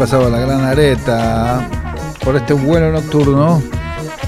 Pasaba 0.00 0.30
la 0.30 0.38
gran 0.38 0.62
areta 0.62 1.60
por 2.24 2.34
este 2.34 2.54
vuelo 2.54 2.90
nocturno 2.90 3.62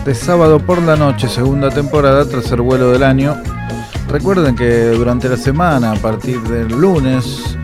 de 0.05 0.15
sábado 0.15 0.59
por 0.59 0.83
la 0.83 0.97
noche, 0.97 1.31
segunda 1.31 1.71
temporada, 1.71 2.29
tercer 2.29 2.61
vuelo 2.61 2.91
del 2.91 3.03
año. 3.03 3.39
Recuerden 4.07 4.55
que 4.55 4.89
durante 4.89 5.31
la 5.31 5.39
semana, 5.39 5.93
a 5.93 5.95
partir 5.95 6.43
del 6.43 6.69
lunes, 6.69 7.57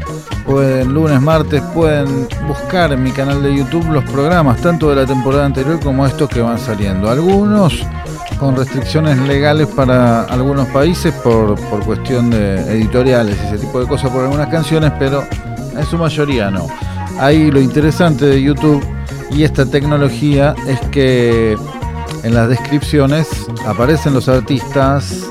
pueden, 0.46 0.94
lunes, 0.94 1.20
martes, 1.20 1.60
pueden 1.74 2.26
buscar 2.46 2.92
en 2.92 3.02
mi 3.02 3.10
canal 3.10 3.42
de 3.42 3.54
YouTube 3.54 3.86
los 3.90 4.04
programas, 4.04 4.58
tanto 4.62 4.88
de 4.88 4.96
la 4.96 5.04
temporada 5.04 5.44
anterior 5.44 5.78
como 5.78 6.06
estos 6.06 6.30
que 6.30 6.40
van 6.40 6.58
saliendo. 6.58 7.10
Algunos 7.10 7.84
con 8.38 8.56
restricciones 8.56 9.18
legales 9.18 9.66
para 9.66 10.22
algunos 10.22 10.66
países 10.68 11.12
por, 11.12 11.60
por 11.68 11.84
cuestión 11.84 12.30
de 12.30 12.54
editoriales 12.72 13.36
y 13.42 13.46
ese 13.48 13.58
tipo 13.58 13.78
de 13.78 13.86
cosas 13.86 14.10
por 14.10 14.22
algunas 14.22 14.48
canciones, 14.48 14.94
pero 14.98 15.24
en 15.76 15.84
su 15.84 15.98
mayoría 15.98 16.50
no. 16.50 16.68
Ahí 17.18 17.50
lo 17.50 17.60
interesante 17.60 18.26
de 18.26 18.42
YouTube 18.42 18.84
y 19.30 19.42
esta 19.42 19.66
tecnología 19.66 20.54
es 20.66 20.80
que 20.90 21.56
en 22.22 22.34
las 22.34 22.48
descripciones 22.48 23.28
aparecen 23.66 24.14
los 24.14 24.28
artistas 24.28 25.26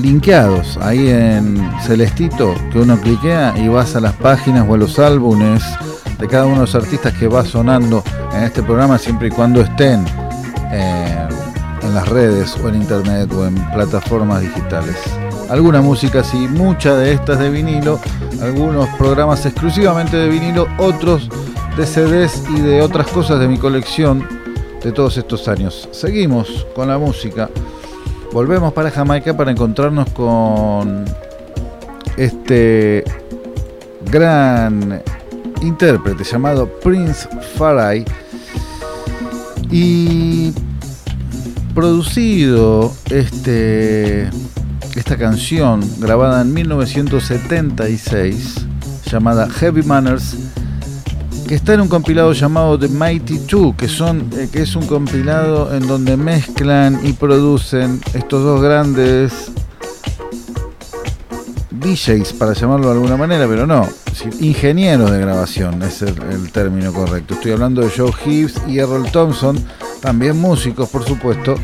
linkeados 0.00 0.78
ahí 0.78 1.08
en 1.08 1.70
celestito 1.82 2.54
que 2.70 2.78
uno 2.78 2.98
cliquea 3.00 3.54
y 3.56 3.68
vas 3.68 3.96
a 3.96 4.00
las 4.00 4.14
páginas 4.14 4.66
o 4.68 4.74
a 4.74 4.78
los 4.78 4.98
álbumes 4.98 5.62
de 6.18 6.28
cada 6.28 6.46
uno 6.46 6.56
de 6.56 6.60
los 6.62 6.74
artistas 6.74 7.12
que 7.14 7.26
va 7.26 7.44
sonando 7.44 8.02
en 8.34 8.44
este 8.44 8.62
programa 8.62 8.98
siempre 8.98 9.28
y 9.28 9.30
cuando 9.30 9.60
estén 9.60 10.04
eh, 10.70 11.28
en 11.82 11.94
las 11.94 12.08
redes 12.08 12.56
o 12.62 12.68
en 12.68 12.76
internet 12.76 13.32
o 13.32 13.46
en 13.46 13.54
plataformas 13.72 14.40
digitales. 14.40 14.96
Alguna 15.50 15.82
música 15.82 16.22
sí, 16.24 16.48
mucha 16.48 16.96
de 16.96 17.12
estas 17.12 17.38
de 17.38 17.50
vinilo, 17.50 18.00
algunos 18.42 18.88
programas 18.98 19.46
exclusivamente 19.46 20.16
de 20.16 20.28
vinilo, 20.28 20.66
otros 20.78 21.28
de 21.76 21.86
CDs 21.86 22.42
y 22.50 22.60
de 22.60 22.82
otras 22.82 23.06
cosas 23.06 23.38
de 23.38 23.46
mi 23.46 23.56
colección 23.56 24.26
de 24.82 24.90
todos 24.90 25.16
estos 25.16 25.46
años. 25.46 25.88
Seguimos 25.92 26.66
con 26.74 26.88
la 26.88 26.98
música. 26.98 27.48
Volvemos 28.32 28.72
para 28.72 28.90
Jamaica 28.90 29.36
para 29.36 29.52
encontrarnos 29.52 30.10
con 30.10 31.04
este 32.16 33.04
gran 34.10 35.00
intérprete 35.62 36.24
llamado 36.24 36.66
Prince 36.82 37.28
Farai 37.56 38.04
y 39.70 40.52
producido 41.74 42.92
este, 43.08 44.28
esta 44.94 45.16
canción 45.16 45.82
grabada 45.98 46.42
en 46.42 46.52
1976 46.52 48.66
llamada 49.10 49.48
Heavy 49.48 49.82
Manners 49.82 50.36
que 51.46 51.54
está 51.56 51.74
en 51.74 51.82
un 51.82 51.88
compilado 51.88 52.32
llamado 52.32 52.78
The 52.78 52.88
Mighty 52.88 53.40
Two, 53.40 53.76
que, 53.76 53.88
son, 53.88 54.30
eh, 54.36 54.48
que 54.50 54.62
es 54.62 54.74
un 54.74 54.86
compilado 54.86 55.74
en 55.74 55.86
donde 55.86 56.16
mezclan 56.16 57.00
y 57.02 57.12
producen 57.12 58.00
estos 58.14 58.42
dos 58.42 58.62
grandes 58.62 59.50
DJs, 61.70 62.32
para 62.34 62.54
llamarlo 62.54 62.86
de 62.86 62.92
alguna 62.94 63.16
manera, 63.16 63.46
pero 63.48 63.66
no, 63.66 63.88
ingenieros 64.40 65.10
de 65.10 65.18
grabación 65.18 65.82
es 65.82 66.02
el, 66.02 66.14
el 66.30 66.52
término 66.52 66.92
correcto. 66.92 67.34
Estoy 67.34 67.52
hablando 67.52 67.82
de 67.82 67.90
Joe 67.90 68.12
Hibbs 68.24 68.54
y 68.68 68.78
Errol 68.78 69.10
Thompson, 69.10 69.58
también 70.00 70.40
músicos, 70.40 70.88
por 70.88 71.04
supuesto. 71.04 71.56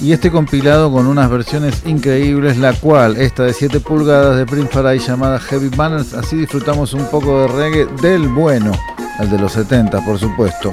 Y 0.00 0.12
este 0.12 0.30
compilado 0.30 0.92
con 0.92 1.06
unas 1.06 1.28
versiones 1.28 1.82
increíbles, 1.84 2.56
la 2.56 2.72
cual, 2.72 3.16
esta 3.16 3.42
de 3.42 3.52
7 3.52 3.80
pulgadas 3.80 4.36
de 4.36 4.46
Prince 4.46 4.72
Farai 4.72 4.98
llamada 4.98 5.40
Heavy 5.40 5.70
Manners, 5.76 6.14
así 6.14 6.36
disfrutamos 6.36 6.94
un 6.94 7.04
poco 7.10 7.42
de 7.42 7.48
reggae 7.48 7.86
del 8.00 8.28
bueno 8.28 8.72
el 9.18 9.30
de 9.30 9.38
los 9.38 9.52
70 9.52 10.04
por 10.04 10.18
supuesto. 10.18 10.70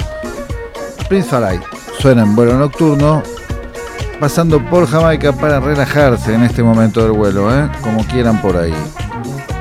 Prince 1.09 1.29
Farai 1.29 1.59
suena 1.99 2.23
en 2.23 2.35
vuelo 2.35 2.57
nocturno, 2.57 3.23
pasando 4.19 4.63
por 4.69 4.87
Jamaica 4.87 5.33
para 5.33 5.59
relajarse 5.59 6.33
en 6.33 6.43
este 6.43 6.63
momento 6.63 7.01
del 7.03 7.11
vuelo, 7.11 7.53
¿eh? 7.53 7.69
como 7.81 8.05
quieran 8.05 8.41
por 8.41 8.57
ahí. 8.57 8.73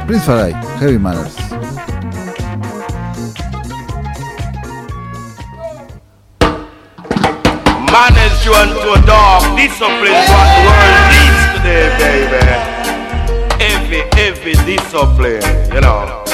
Prince 0.07 0.27
Farai, 0.27 0.55
Heavy 0.79 0.99
Manners. 0.99 1.44
Discipline 9.85 10.17
what 10.33 10.49
the 10.55 10.63
world 10.65 11.05
needs 11.13 11.43
today, 11.55 11.87
baby. 12.01 12.43
Heavy, 13.63 14.01
heavy 14.17 14.55
discipline, 14.65 15.45
you 15.75 15.81
know. 15.81 16.25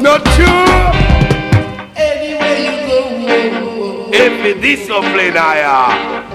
Not 0.00 0.20
true. 0.36 0.70
Anywhere 1.96 2.58
you 2.66 2.76
go, 2.86 2.98
Heavy 4.12 4.60
discipline, 4.60 5.36
I 5.36 5.64
am. 5.64 6.26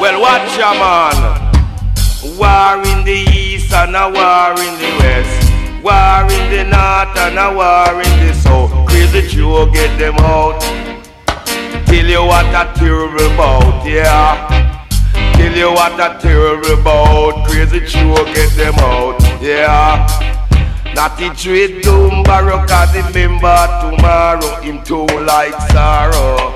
Well, 0.00 0.20
watch 0.20 0.58
ya, 0.58 0.74
man. 0.74 1.16
War 2.36 2.76
in 2.92 3.04
the 3.04 3.24
east 3.32 3.72
and 3.72 3.96
a 3.96 4.10
war 4.10 4.52
in 4.60 4.74
the 4.78 4.90
west. 5.00 5.52
War 5.82 6.24
in 6.30 6.44
the 6.50 6.64
north 6.64 7.16
and 7.16 7.38
a 7.38 7.54
war 7.54 8.02
in 8.02 8.26
the 8.26 8.34
south. 8.34 8.73
Crazy 9.14 9.36
Joe, 9.36 9.70
get 9.70 9.96
them 9.96 10.16
out. 10.18 10.60
Tell 11.86 12.04
you 12.04 12.24
what 12.26 12.46
a 12.46 12.74
terrible 12.74 13.28
bout, 13.36 13.86
yeah. 13.86 14.74
Tell 15.34 15.56
you 15.56 15.70
what 15.70 15.92
a 16.00 16.18
terrible 16.20 16.82
bout. 16.82 17.46
Crazy 17.46 17.78
Joe, 17.86 18.24
get 18.34 18.50
them 18.56 18.74
out, 18.74 19.22
yeah. 19.40 20.04
Not 20.96 21.16
the 21.16 21.28
trade 21.36 21.82
doom 21.82 22.24
barrow, 22.24 22.66
cause 22.66 22.92
remember 22.92 23.68
tomorrow 23.82 24.60
him 24.62 24.82
too 24.82 25.06
like 25.06 25.54
sorrow. 25.70 26.52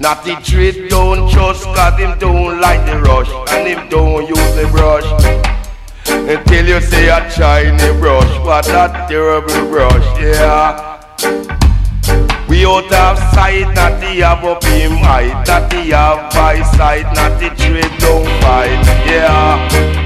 Not 0.00 0.26
the 0.26 0.34
trade 0.44 0.90
don't 0.90 1.30
trust, 1.30 1.64
cause 1.64 1.98
him 1.98 2.18
don't 2.18 2.60
like 2.60 2.84
the 2.84 3.00
rush, 3.00 3.30
and 3.52 3.66
him 3.66 3.88
don't 3.88 4.28
use 4.28 4.54
the 4.54 4.68
brush. 4.70 5.08
Until 6.06 6.68
you 6.68 6.80
say 6.82 7.08
a 7.08 7.30
shiny 7.30 7.98
brush, 7.98 8.38
what 8.44 8.68
a 8.68 9.06
terrible 9.08 9.70
brush, 9.70 10.20
yeah. 10.20 10.92
We 12.48 12.66
out 12.66 12.90
of 12.92 13.18
sight, 13.32 13.72
not 13.74 14.00
the 14.00 14.22
have 14.22 14.44
up 14.44 14.64
him 14.64 14.92
height, 14.92 15.46
not 15.46 15.70
the 15.70 15.82
have 15.94 16.32
by 16.32 16.62
sight, 16.62 17.04
not 17.14 17.38
the 17.38 17.48
trade 17.54 17.92
don't 18.00 18.26
fight, 18.42 18.82
yeah. 19.06 20.02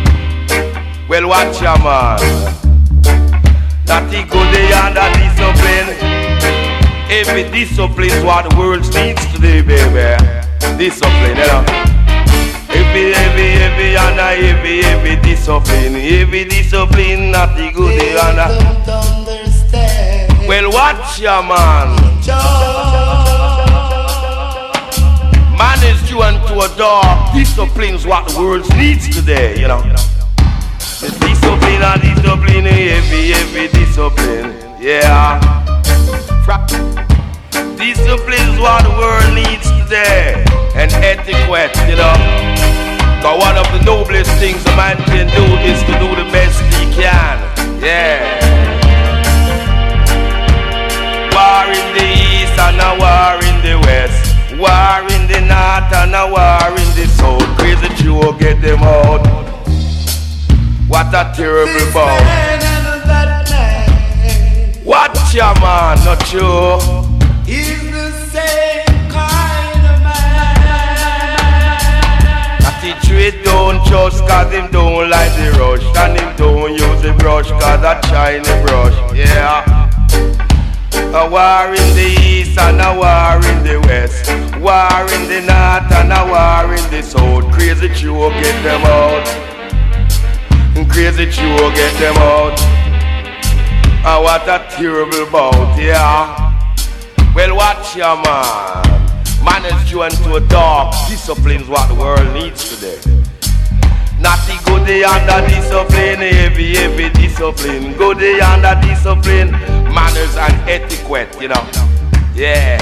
Well, 1.08 1.28
watch 1.28 1.62
ya 1.62 1.76
man. 1.78 2.18
That 3.86 4.12
he 4.12 4.24
go 4.24 4.42
there 4.52 4.74
and 4.82 4.96
that 4.96 5.14
discipline. 5.16 5.96
Every 7.08 7.44
discipline 7.50 8.10
is 8.10 8.24
what 8.24 8.50
the 8.50 8.56
world 8.56 8.82
needs 8.92 9.24
today, 9.32 9.62
baby. 9.62 10.18
Discipline, 10.76 11.36
you 11.38 11.46
know. 11.46 11.64
Every, 12.68 13.14
every, 13.14 13.48
every, 13.62 13.96
and 13.96 14.20
every, 14.20 14.80
every 14.84 15.16
discipline. 15.22 15.96
Every 15.96 16.44
discipline, 16.44 17.30
not 17.30 17.56
the 17.56 17.70
good, 17.72 18.02
and. 18.02 19.25
Well, 20.48 20.70
watch 20.70 21.18
ya, 21.20 21.42
man. 21.42 21.96
Man 25.58 25.78
is 25.84 26.00
due 26.08 26.22
unto 26.22 26.60
a 26.60 26.68
dog. 26.76 27.34
Discipline 27.34 27.94
is 27.94 28.06
what 28.06 28.28
the 28.28 28.38
world 28.38 28.68
needs 28.76 29.08
today, 29.08 29.58
you 29.60 29.66
know. 29.68 29.82
The 31.00 31.10
discipline 31.20 31.82
and 31.82 32.00
discipline, 32.00 32.64
heavy, 32.64 33.32
heavy 33.32 33.68
discipline, 33.72 34.54
yeah. 34.80 35.40
Fra- 36.44 36.66
Discipline 37.76 38.48
is 38.54 38.58
what 38.60 38.82
the 38.84 38.90
world 38.96 39.34
needs 39.34 39.66
today, 39.82 40.44
and 40.74 40.92
etiquette, 41.02 41.74
you 41.90 41.96
know. 41.96 42.14
Cause 43.20 43.40
one 43.42 43.56
of 43.56 43.66
the 43.74 43.82
noblest 43.84 44.30
things 44.38 44.64
a 44.66 44.76
man 44.76 44.96
can 45.10 45.26
do 45.34 45.44
is 45.66 45.80
to 45.82 45.92
do 45.98 46.08
the 46.14 46.30
best 46.30 46.62
he 46.78 46.86
can, 46.94 47.82
yeah. 47.82 48.75
War 51.56 51.72
in 51.72 51.88
the 51.96 52.04
east 52.04 52.58
and 52.60 52.76
a 52.84 52.90
war 53.00 53.40
in 53.48 53.56
the 53.64 53.76
west. 53.86 54.20
War 54.60 55.00
in 55.08 55.24
the 55.26 55.40
north 55.40 55.90
and 56.00 56.14
a 56.14 56.28
war 56.28 56.68
in 56.76 56.90
the 56.92 57.06
south. 57.16 57.48
Crazy 57.56 57.88
Joe, 57.96 58.32
get 58.38 58.60
them 58.60 58.82
out. 58.82 59.24
What 60.86 61.08
a 61.14 61.32
terrible 61.34 61.72
This 61.72 61.94
bout. 61.94 62.20
man 62.24 62.60
man 63.06 63.88
Watch 64.84 65.32
ya 65.34 65.54
man, 65.54 65.96
not 66.04 66.30
you. 66.30 66.76
is 67.48 67.80
the 67.90 68.12
same 68.28 69.08
kind 69.08 69.82
of 69.92 69.98
man. 70.04 70.60
That 72.60 72.76
the 72.84 72.92
trade 73.08 73.42
don't 73.44 73.80
trust 73.86 74.20
cause 74.28 74.52
him 74.52 74.70
don't 74.70 75.08
like 75.08 75.32
the 75.40 75.52
rush. 75.58 75.86
And 75.96 76.20
him 76.20 76.36
don't 76.36 76.72
use 76.72 77.00
the 77.00 77.14
brush 77.18 77.48
cause 77.48 77.82
a 77.82 77.98
shiny 78.08 78.44
brush. 78.66 78.96
Yeah. 79.16 79.86
A 81.14 81.28
war 81.28 81.74
in 81.74 81.88
the 81.94 82.08
east 82.22 82.58
and 82.58 82.80
a 82.80 82.92
war 82.94 83.36
in 83.50 83.62
the 83.64 83.80
west. 83.86 84.28
War 84.60 85.02
in 85.14 85.28
the 85.28 85.40
north 85.46 85.92
and 85.92 86.12
a 86.12 86.22
war 86.26 86.74
in 86.74 86.90
the 86.90 87.02
south. 87.02 87.50
Crazy 87.52 87.88
Joe, 87.88 88.30
get 88.30 88.62
them 88.62 88.82
out. 88.84 89.26
Crazy 90.90 91.26
Joe, 91.26 91.70
get 91.74 91.92
them 92.00 92.16
out. 92.16 92.58
Oh, 94.08 94.22
what 94.22 94.42
a 94.48 94.64
terrible 94.70 95.26
bout, 95.30 95.78
yeah. 95.78 96.54
Well, 97.34 97.56
watch 97.56 97.96
your 97.96 98.16
man. 98.22 98.96
Man 99.44 99.64
is 99.66 99.90
joined 99.90 100.14
to 100.24 100.36
a 100.36 100.40
dark 100.48 100.94
discipline's 101.08 101.68
what 101.68 101.88
the 101.88 101.94
world 101.94 102.32
needs 102.32 102.68
today. 102.68 102.98
Naughty 104.18 104.56
goody 104.64 105.04
under 105.04 105.46
discipline, 105.46 106.20
heavy, 106.20 106.76
heavy 106.76 107.10
discipline. 107.10 107.92
Goody 107.98 108.40
under 108.40 108.74
discipline, 108.80 109.50
manners 109.96 110.36
and 110.36 110.56
etiquette, 110.68 111.32
you 111.40 111.48
know. 111.48 111.64
Yeah. 112.34 112.76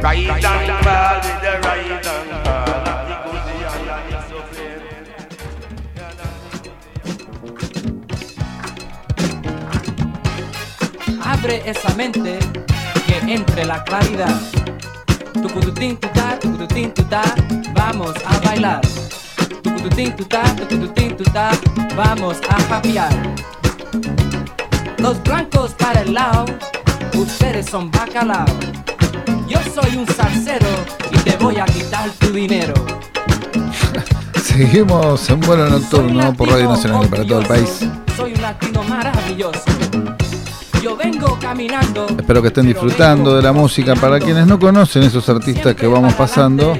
Right 0.00 0.28
and 0.28 0.44
fall 0.86 1.16
with 1.26 1.40
the 1.42 1.52
right 1.66 1.90
and 1.90 2.26
discipline. 4.10 4.82
Abre 11.32 11.56
esa 11.66 11.90
mente 11.96 12.38
que 13.06 13.16
entre 13.34 13.64
la 13.64 13.82
claridad. 13.82 14.40
Tucututín, 15.42 15.96
tutá, 15.96 16.38
tucututín, 16.38 16.94
tutá, 16.94 17.22
vamos 17.74 18.14
a 18.24 18.38
bailar. 18.46 18.80
Tucututín, 19.62 20.14
tutá, 20.14 20.42
tucututín, 20.54 21.16
tutá, 21.16 21.50
vamos 21.96 22.38
a 22.48 22.62
japear. 22.68 23.35
Los 24.98 25.22
blancos 25.22 25.72
para 25.74 26.02
el 26.02 26.14
lado, 26.14 26.44
ustedes 27.14 27.66
son 27.66 27.90
bacalao. 27.90 28.46
Yo 29.48 29.58
soy 29.74 29.96
un 29.96 30.06
salsero 30.06 30.66
y 31.12 31.18
te 31.18 31.36
voy 31.36 31.58
a 31.58 31.64
quitar 31.66 32.10
tu 32.18 32.30
dinero. 32.32 32.74
Seguimos 34.42 35.28
en 35.28 35.40
vuelo 35.40 35.68
nocturno 35.68 36.32
por 36.34 36.48
Radio 36.48 36.68
Nacional 36.68 37.04
y 37.04 37.08
para 37.08 37.26
todo 37.26 37.40
el 37.40 37.46
país. 37.46 37.86
Soy 38.16 38.32
un 38.32 38.42
latino 38.42 38.82
maravilloso. 38.84 39.60
Yo 40.82 40.96
vengo 40.96 41.38
caminando. 41.40 42.06
Espero 42.08 42.40
que 42.40 42.48
estén 42.48 42.66
disfrutando 42.66 43.36
de 43.36 43.42
la 43.42 43.52
música. 43.52 43.94
Para 43.94 44.18
quienes 44.18 44.46
no 44.46 44.58
conocen 44.58 45.02
esos 45.02 45.28
artistas 45.28 45.74
que 45.74 45.86
vamos 45.86 46.14
pasando, 46.14 46.78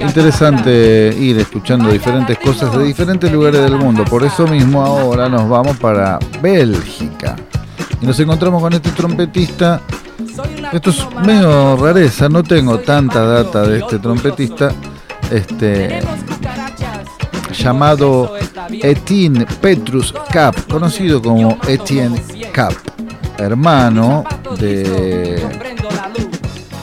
interesante 0.00 1.14
ir 1.18 1.38
escuchando 1.38 1.90
diferentes 1.90 2.38
cosas 2.38 2.76
de 2.76 2.84
diferentes 2.84 3.30
lugares 3.32 3.62
del 3.62 3.76
mundo. 3.76 4.04
Por 4.04 4.24
eso 4.24 4.46
mismo 4.46 4.82
ahora 4.82 5.28
nos 5.28 5.48
vamos 5.48 5.76
para 5.78 6.18
Bélgica. 6.40 7.36
Y 8.00 8.06
nos 8.06 8.18
encontramos 8.20 8.62
con 8.62 8.72
este 8.72 8.90
trompetista. 8.90 9.80
Esto 10.72 10.90
es 10.90 11.06
medio 11.24 11.76
rareza, 11.76 12.28
no 12.28 12.42
tengo 12.42 12.78
tanta 12.78 13.24
data 13.24 13.62
de 13.62 13.78
este 13.78 13.98
trompetista. 13.98 14.72
Este 15.30 16.00
llamado 17.52 18.34
Etienne 18.70 19.46
Petrus 19.60 20.14
Cap, 20.30 20.54
conocido 20.68 21.20
como 21.20 21.58
Etienne 21.66 22.22
Cap, 22.52 22.72
hermano 23.36 24.24
de, 24.58 25.42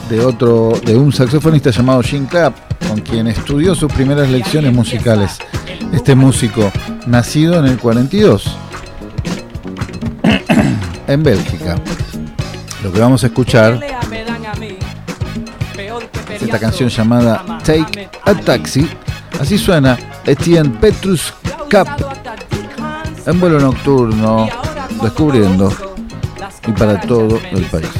de 0.08 0.24
otro 0.24 0.72
de 0.84 0.96
un 0.96 1.12
saxofonista 1.12 1.70
llamado 1.70 2.02
Jim 2.02 2.26
Cap, 2.26 2.54
con 2.96 3.04
quien 3.04 3.26
estudió 3.26 3.74
sus 3.74 3.92
primeras 3.92 4.30
lecciones 4.30 4.72
musicales. 4.72 5.38
Este 5.92 6.14
músico, 6.14 6.72
nacido 7.06 7.58
en 7.58 7.66
el 7.66 7.78
42 7.78 8.56
en 11.06 11.22
Bélgica. 11.22 11.76
Lo 12.82 12.90
que 12.90 13.00
vamos 13.00 13.22
a 13.22 13.26
escuchar 13.26 13.80
es 16.32 16.42
esta 16.42 16.58
canción 16.58 16.88
llamada 16.88 17.44
Take 17.62 18.08
a 18.24 18.34
Taxi. 18.34 18.88
Así 19.38 19.58
suena 19.58 19.98
Etienne 20.24 20.70
Petrus 20.80 21.34
Cap 21.68 22.00
en 23.26 23.40
vuelo 23.40 23.60
nocturno, 23.60 24.48
descubriendo 25.02 25.70
y 26.66 26.72
para 26.72 26.98
todo 27.00 27.38
el 27.50 27.64
país. 27.66 27.90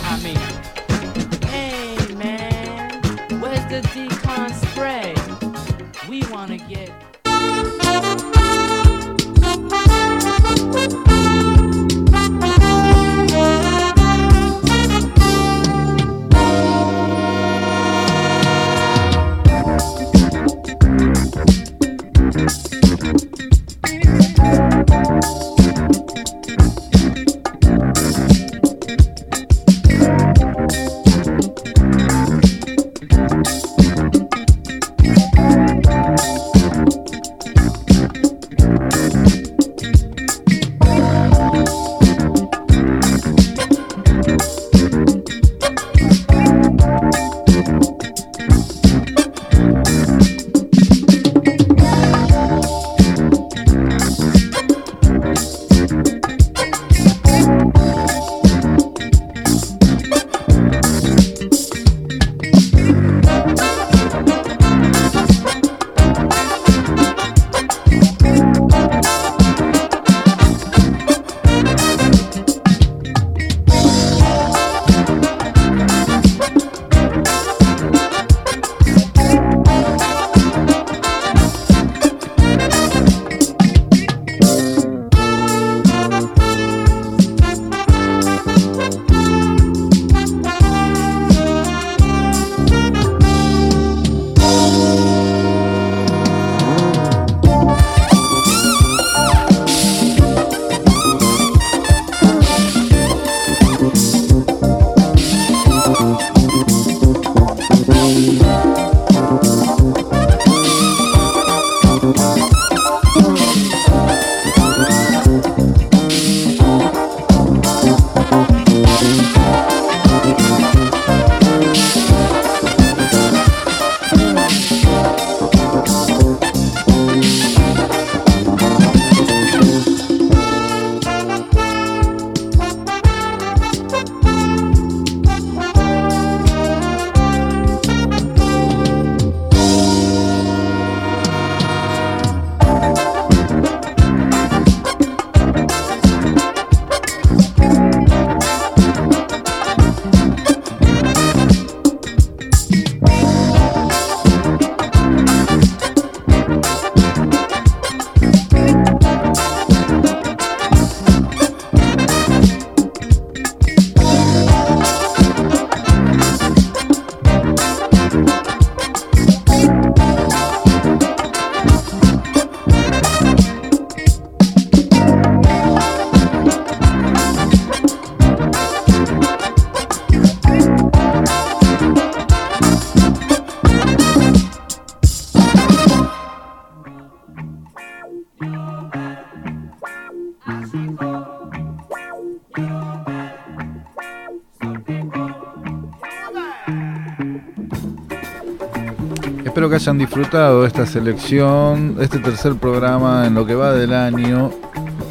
Hayan 199.77 199.99
disfrutado 199.99 200.64
esta 200.64 200.87
selección, 200.87 201.99
este 202.01 202.18
tercer 202.18 202.55
programa 202.55 203.27
en 203.27 203.35
lo 203.35 203.45
que 203.45 203.55
va 203.55 203.74
del 203.74 203.93
año, 203.93 204.51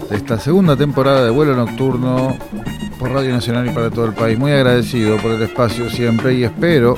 esta 0.10 0.40
segunda 0.40 0.76
temporada 0.76 1.24
de 1.24 1.30
vuelo 1.30 1.56
nocturno 1.56 2.36
por 2.98 3.12
Radio 3.12 3.32
Nacional 3.32 3.68
y 3.68 3.70
para 3.70 3.92
todo 3.92 4.06
el 4.06 4.14
país. 4.14 4.40
Muy 4.40 4.52
agradecido 4.52 5.18
por 5.18 5.34
el 5.34 5.44
espacio 5.44 5.88
siempre 5.92 6.34
y 6.34 6.46
espero 6.46 6.96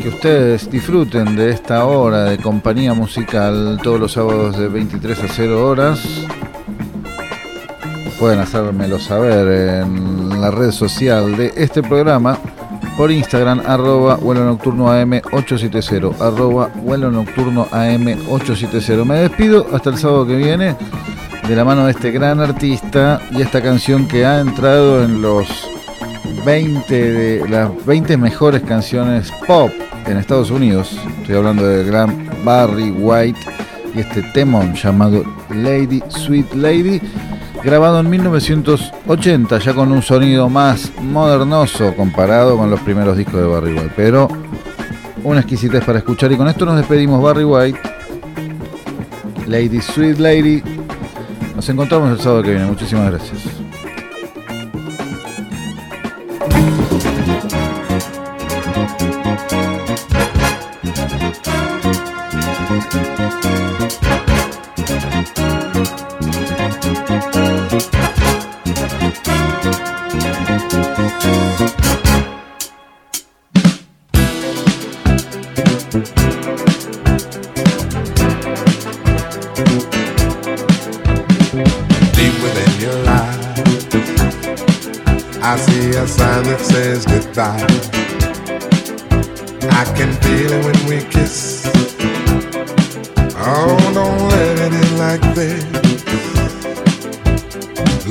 que 0.00 0.10
ustedes 0.10 0.70
disfruten 0.70 1.34
de 1.34 1.50
esta 1.50 1.84
hora 1.86 2.26
de 2.26 2.38
compañía 2.38 2.94
musical 2.94 3.80
todos 3.82 3.98
los 3.98 4.12
sábados 4.12 4.56
de 4.56 4.68
23 4.68 5.24
a 5.24 5.28
0 5.28 5.68
horas. 5.68 6.00
Pueden 8.20 8.38
hacérmelo 8.38 9.00
saber 9.00 9.82
en 9.82 10.40
la 10.40 10.52
red 10.52 10.70
social 10.70 11.36
de 11.36 11.52
este 11.56 11.82
programa 11.82 12.38
por 12.96 13.10
Instagram 13.10 13.62
arroba 13.66 14.16
vuelo 14.16 14.44
nocturno 14.44 14.90
AM 14.90 15.20
870 15.32 16.24
arroba 16.24 16.70
vuelo 16.76 17.10
nocturno 17.10 17.66
AM 17.72 18.06
870. 18.28 19.04
Me 19.04 19.20
despido 19.20 19.66
hasta 19.72 19.90
el 19.90 19.98
sábado 19.98 20.26
que 20.26 20.36
viene 20.36 20.76
de 21.48 21.56
la 21.56 21.64
mano 21.64 21.86
de 21.86 21.92
este 21.92 22.10
gran 22.10 22.40
artista 22.40 23.20
y 23.30 23.42
esta 23.42 23.62
canción 23.62 24.06
que 24.06 24.24
ha 24.24 24.40
entrado 24.40 25.02
en 25.02 25.20
los 25.22 25.68
20 26.44 27.12
de 27.12 27.48
las 27.48 27.84
20 27.86 28.16
mejores 28.16 28.62
canciones 28.62 29.32
pop 29.46 29.70
en 30.06 30.16
Estados 30.16 30.50
Unidos. 30.50 30.96
Estoy 31.20 31.36
hablando 31.36 31.66
del 31.66 31.86
gran 31.86 32.28
Barry 32.44 32.90
White 32.90 33.40
y 33.94 34.00
este 34.00 34.22
temón 34.34 34.74
llamado 34.74 35.24
Lady 35.50 36.02
Sweet 36.08 36.54
Lady, 36.54 37.00
grabado 37.62 38.00
en 38.00 38.10
1980, 38.10 39.58
ya 39.58 39.74
con 39.74 39.92
un 39.92 40.02
sonido 40.02 40.48
más 40.48 40.92
modernoso 41.00 41.94
comparado 41.94 42.56
con 42.56 42.70
los 42.70 42.80
primeros 42.80 43.16
discos 43.16 43.40
de 43.40 43.46
Barry 43.46 43.72
White, 43.72 43.92
pero 43.96 44.28
una 45.22 45.40
exquisitez 45.40 45.84
para 45.84 45.98
escuchar 45.98 46.32
y 46.32 46.36
con 46.36 46.48
esto 46.48 46.64
nos 46.64 46.76
despedimos 46.76 47.22
Barry 47.22 47.44
White. 47.44 47.80
Lady 49.50 49.80
Sweet 49.80 50.18
Lady. 50.18 50.62
Nos 51.56 51.68
encontramos 51.68 52.10
el 52.12 52.20
sábado 52.20 52.42
que 52.42 52.50
viene. 52.50 52.66
Muchísimas 52.66 53.10
gracias. 53.10 53.49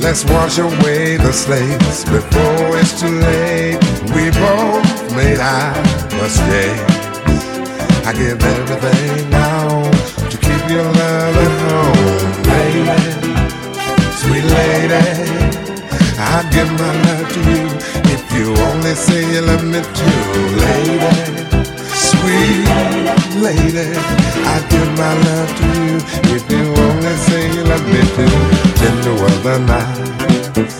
Let's 0.00 0.24
wash 0.24 0.58
away 0.58 1.16
the 1.16 1.32
slates 1.32 2.04
before 2.04 2.76
it's 2.80 3.00
too 3.00 3.14
late. 3.28 3.78
We 4.14 4.30
both 4.30 5.14
made 5.14 5.38
our 5.38 5.76
mistakes. 6.20 6.96
I 8.08 8.12
give 8.12 8.42
everything 8.42 9.34
out 9.34 9.92
to 10.30 10.36
keep 10.38 10.62
your 10.68 10.84
love 10.84 11.36
at 11.46 11.52
home, 11.64 12.42
baby 12.42 13.30
sweet 14.30 14.44
lady. 14.44 15.04
I'd 16.18 16.46
give 16.52 16.70
my 16.82 16.92
life 17.04 17.28
to 17.34 17.40
you 17.50 17.64
if 18.14 18.22
you 18.34 18.46
only 18.68 18.94
say 18.94 19.20
you 19.32 19.40
love 19.42 19.64
me 19.64 19.80
too, 19.98 20.20
lady. 20.62 21.59
Sweet 22.20 22.68
lady, 23.40 23.88
I'd 24.52 24.64
give 24.68 24.90
my 24.98 25.14
love 25.26 25.50
to 25.58 25.66
you 25.80 25.96
if 26.36 26.44
you 26.50 26.64
only 26.84 27.16
say 27.26 27.42
you 27.54 27.64
love 27.64 27.86
me 27.88 28.02
too. 28.16 28.36
Tender 28.80 29.14
weather 29.22 29.58
nights, 29.60 30.76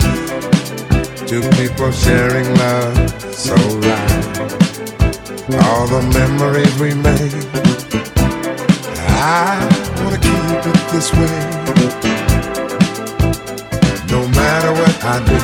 two 1.28 1.42
people 1.56 1.90
sharing 1.92 2.48
love 2.56 2.94
so 3.32 3.54
right. 3.56 4.50
All 5.64 5.86
the 5.88 6.02
memories 6.12 6.74
we 6.78 6.92
made, 6.92 7.46
I 9.08 9.64
wanna 10.02 10.18
keep 10.18 10.66
it 10.70 10.80
this 10.92 11.10
way. 11.14 11.40
No 14.12 14.28
matter 14.28 14.72
what 14.72 15.04
I 15.04 15.16
do, 15.24 15.40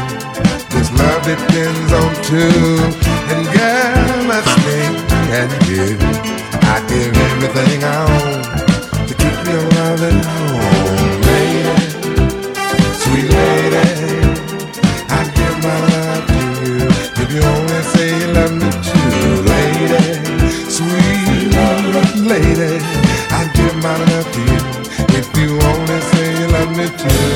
this 0.77 0.91
love 0.93 1.23
depends 1.25 1.93
on 1.93 2.15
two. 2.23 3.07
And 3.33 3.47
girl, 3.55 4.29
that's 4.29 4.55
me 4.67 5.06
and 5.29 5.51
you. 5.69 5.99
I 6.63 6.77
give 6.89 7.17
everything 7.17 7.85
I 7.85 7.97
own 8.17 8.43
to 9.09 9.15
keep 9.15 9.39
your 9.47 9.65
love 9.77 10.03
at 10.03 10.25
home, 10.25 11.21
lady. 11.29 11.77
Sweet 13.03 13.29
lady, 13.31 13.87
I 15.09 15.21
give 15.39 15.57
my 15.67 15.79
love 15.93 16.27
to 16.29 16.43
you. 16.65 16.77
If 17.23 17.29
you 17.35 17.43
only 17.43 17.83
say 17.93 18.09
you 18.21 18.29
love 18.39 18.55
me 18.61 18.71
too, 18.87 19.31
lady. 19.53 20.05
Sweet 20.77 21.53
lady, 22.31 22.73
I 23.31 23.51
give 23.55 23.77
my 23.83 23.97
love 24.11 24.29
to 24.33 24.41
you. 24.41 24.61
If 25.19 25.27
you 25.39 25.51
only 25.71 26.01
say 26.11 26.27
you 26.41 26.47
love 26.49 26.77
me 26.77 26.87
too. 26.99 27.36